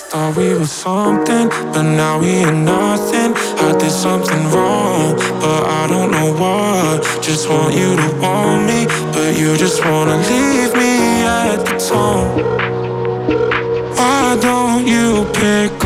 Thought 0.08 0.36
we 0.38 0.54
were 0.54 0.64
something, 0.64 1.50
but 1.74 1.82
now 1.82 2.18
we 2.18 2.40
ain't 2.40 2.64
nothing. 2.64 3.34
I 3.60 3.76
did 3.76 3.92
something 3.92 4.48
wrong, 4.50 5.16
but 5.40 5.64
I 5.66 5.86
don't 5.88 6.10
know 6.10 6.32
what. 6.40 7.04
Just 7.20 7.50
want 7.50 7.74
you 7.74 7.96
to 7.96 8.08
want 8.16 8.64
me, 8.64 8.86
but 9.12 9.36
you 9.36 9.58
just 9.58 9.84
wanna 9.84 10.16
leave 10.30 10.72
me 10.72 11.26
at 11.26 11.66
the 11.66 11.76
tone. 11.76 12.32
Why 13.92 14.38
don't 14.40 14.86
you 14.86 15.26
pick 15.34 15.85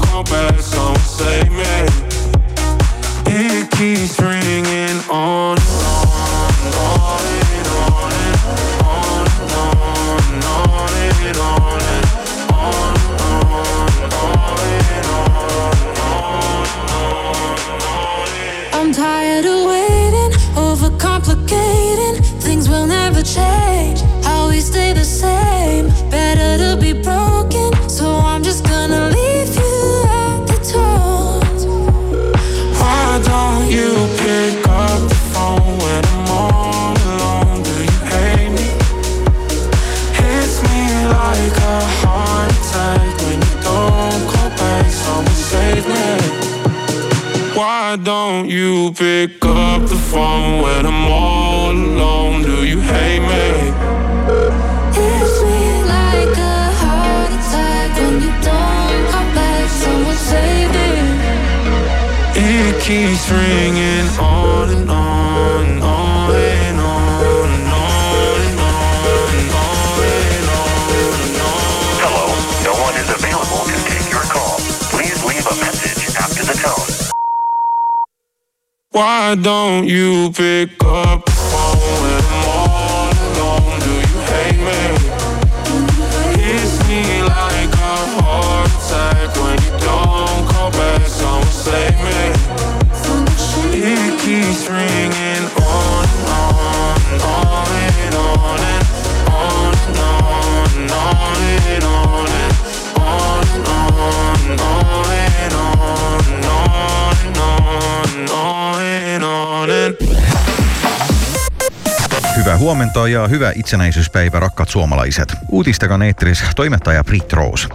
Hyvää 112.51 112.59
huomenta 112.59 113.07
ja 113.07 113.27
hyvää 113.27 113.51
itsenäisyyspäivä 113.55 114.39
rakkaat 114.39 114.69
suomalaiset. 114.69 115.33
Uutistakan 115.49 116.01
eetteris 116.01 116.43
toimittaja 116.55 117.03
Brit 117.03 117.33
Rose. 117.33 117.67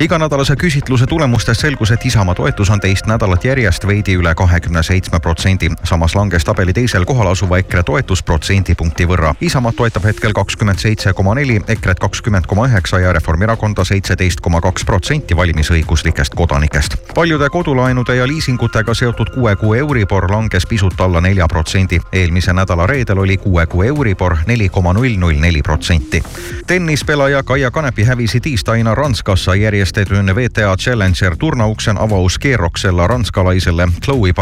Iganädalase 0.00 0.56
küsitluse 0.56 1.06
tulemustes 1.06 1.60
selgus, 1.60 1.90
et 1.90 2.06
Isamaa 2.06 2.34
toetus 2.34 2.70
on 2.70 2.80
teist 2.80 3.06
nädalat 3.06 3.44
järjest 3.44 3.86
veidi 3.86 4.14
üle 4.16 4.34
kahekümne 4.34 4.82
seitsme 4.82 5.20
protsendi. 5.20 5.70
samas 5.84 6.14
langes 6.14 6.44
tabeli 6.44 6.72
teisel 6.72 7.04
kohal 7.04 7.26
asuva 7.26 7.58
EKRE 7.58 7.82
toetus 7.82 8.22
protsendipunkti 8.22 9.04
võrra. 9.06 9.34
Isamaad 9.40 9.74
toetab 9.74 10.04
hetkel 10.04 10.32
kakskümmend 10.32 10.78
seitse 10.78 11.12
koma 11.12 11.34
neli, 11.34 11.60
EKRE-t 11.68 12.00
kakskümmend 12.00 12.46
koma 12.46 12.66
üheksa 12.68 12.98
ja 12.98 13.12
Reformierakonda 13.12 13.84
seitseteist 13.84 14.40
koma 14.40 14.60
kaks 14.60 14.84
protsenti 14.84 15.36
valimisõiguslikest 15.36 16.34
kodanikest. 16.34 16.96
paljude 17.14 17.48
kodulaenude 17.48 18.16
ja 18.16 18.26
liisingutega 18.28 18.94
seotud 18.94 19.30
kuue 19.34 19.56
kuu 19.56 19.74
Euribor 19.74 20.30
langes 20.30 20.66
pisut 20.66 21.00
alla 21.00 21.20
nelja 21.20 21.48
protsendi. 21.48 22.00
eelmise 22.12 22.52
nädala 22.52 22.86
reedel 22.86 23.18
oli 23.18 23.36
kuue 23.36 23.66
kuu 23.66 23.82
Euribor 23.82 24.36
neli 24.46 24.68
koma 24.68 24.92
null 24.92 25.16
null 25.16 25.40
neli 25.40 25.62
protsenti. 25.62 26.22
tennispelaaja 26.66 27.42
Kaia 27.42 27.70
Kanepi 27.70 28.04
hävisid 28.04 28.40
tiistaina 28.40 28.94
Ranskassa 28.94 29.54
järjest 29.54 29.89
järjestetyn 29.96 30.36
VTA 30.36 30.76
Challenger 30.76 31.36
turnauksen 31.36 31.98
avauskierroksella 31.98 33.06
ranskalaiselle 33.06 33.88
Chloe 34.04 34.32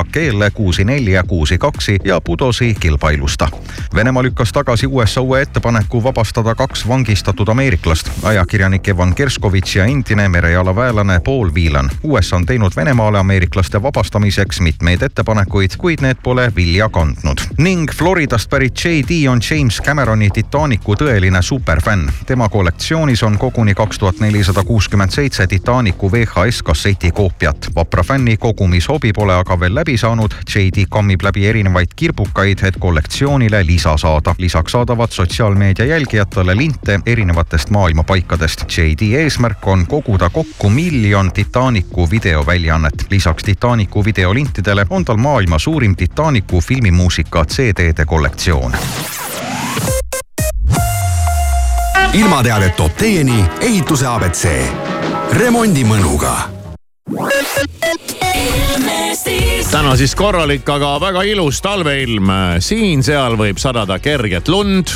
kuusi 1.22 1.59
kaksi 1.59 1.99
ja 2.05 2.20
putosi 2.20 2.76
kilpailusta. 2.80 3.49
Venemaa 3.94 4.22
lükkas 4.22 4.53
tagasi 4.53 4.86
USA 4.86 5.20
uue 5.20 5.42
ettepaneku 5.42 6.05
vabastada 6.05 6.55
kaks 6.55 6.88
vangistatud 6.88 7.49
ameeriklast, 7.49 8.11
ajakirjanik 8.22 8.88
Evan 8.88 9.14
Kerskovitš 9.14 9.76
ja 9.76 9.84
endine 9.84 10.28
merejalaväelane 10.28 11.20
Paul 11.20 11.51
Whelan. 11.55 11.90
USA 12.03 12.36
on 12.36 12.46
teinud 12.46 12.72
Venemaale 12.76 13.18
ameeriklaste 13.18 13.82
vabastamiseks 13.82 14.61
mitmeid 14.61 15.03
ettepanekuid, 15.03 15.70
kuid 15.78 16.01
need 16.01 16.16
pole 16.22 16.53
vilja 16.57 16.88
kandnud. 16.88 17.38
ning 17.59 17.90
Floridast 17.92 18.51
pärit 18.51 18.84
JD 18.84 19.28
on 19.30 19.40
James 19.51 19.82
Cameroni 19.82 20.30
Titanicu 20.30 20.94
tõeline 20.94 21.42
superfänn. 21.42 22.11
tema 22.26 22.49
kollektsioonis 22.49 23.22
on 23.22 23.38
koguni 23.38 23.74
kaks 23.74 23.99
tuhat 23.99 24.20
nelisada 24.20 24.64
kuuskümmend 24.64 25.11
seitse 25.11 25.38
Titanicu 25.47 26.12
VHS 26.12 26.62
kasseti 26.62 27.11
koopiat. 27.11 27.68
vapra 27.74 28.03
fänni 28.03 28.36
kogumishobi 28.36 29.12
pole 29.12 29.34
aga 29.34 29.61
veel 29.61 29.74
läbi 29.74 29.97
saanud. 29.97 30.34
JD 30.55 30.86
kammib 30.91 31.22
läbi 31.22 31.47
erinevaid 31.47 31.95
kirbukaid, 31.97 32.59
et 32.62 32.76
kollektsioonile 32.78 33.66
lisa 33.66 33.97
saada. 33.97 34.34
lisaks 34.39 34.72
saadavad 34.72 35.11
sotsiaalmeedia 35.11 35.84
jälgijatele 35.84 36.57
linte 36.57 37.01
erinevatest 37.07 37.70
maailma 37.70 38.03
paikadest. 38.03 38.64
JD 38.78 39.12
eesmärk 39.22 39.66
on 39.66 39.86
koguda 39.86 40.30
kokku 40.30 40.70
miljon 40.70 41.32
Titanicu 41.32 42.11
videoväljaannet. 42.11 43.07
lisaks 43.11 43.45
Titanicu 43.45 44.05
videolintidele 44.05 44.86
on 44.91 45.05
tal 45.05 45.16
maailma 45.16 45.59
suurim 45.59 45.97
Titanicu 45.97 46.61
filmimuusika 46.61 47.45
CD-de 47.45 48.05
kollektsioon 48.05 48.72
ilmateadet 52.12 52.76
toob 52.76 52.93
teieni 52.97 53.45
ehituse 53.61 54.07
abc 54.07 54.49
remondimõnuga 55.33 56.33
täna 59.68 59.93
siis 59.97 60.14
korralik, 60.16 60.68
aga 60.68 60.95
väga 61.01 61.22
ilus 61.29 61.61
talveilm. 61.64 62.31
siin-seal 62.64 63.37
võib 63.37 63.61
sadada 63.61 63.99
kerget 63.99 64.49
lund. 64.49 64.93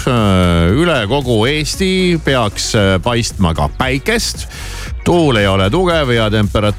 üle 0.77 0.99
kogu 1.09 1.45
Eesti 1.47 2.21
peaks 2.25 2.73
paistma 3.03 3.55
ka 3.55 3.69
päikest. 3.79 4.49
tuul 5.05 5.37
ei 5.37 5.47
ole 5.47 5.71
tugev 5.71 6.11
ja 6.11 6.31
temperatuur 6.31 6.73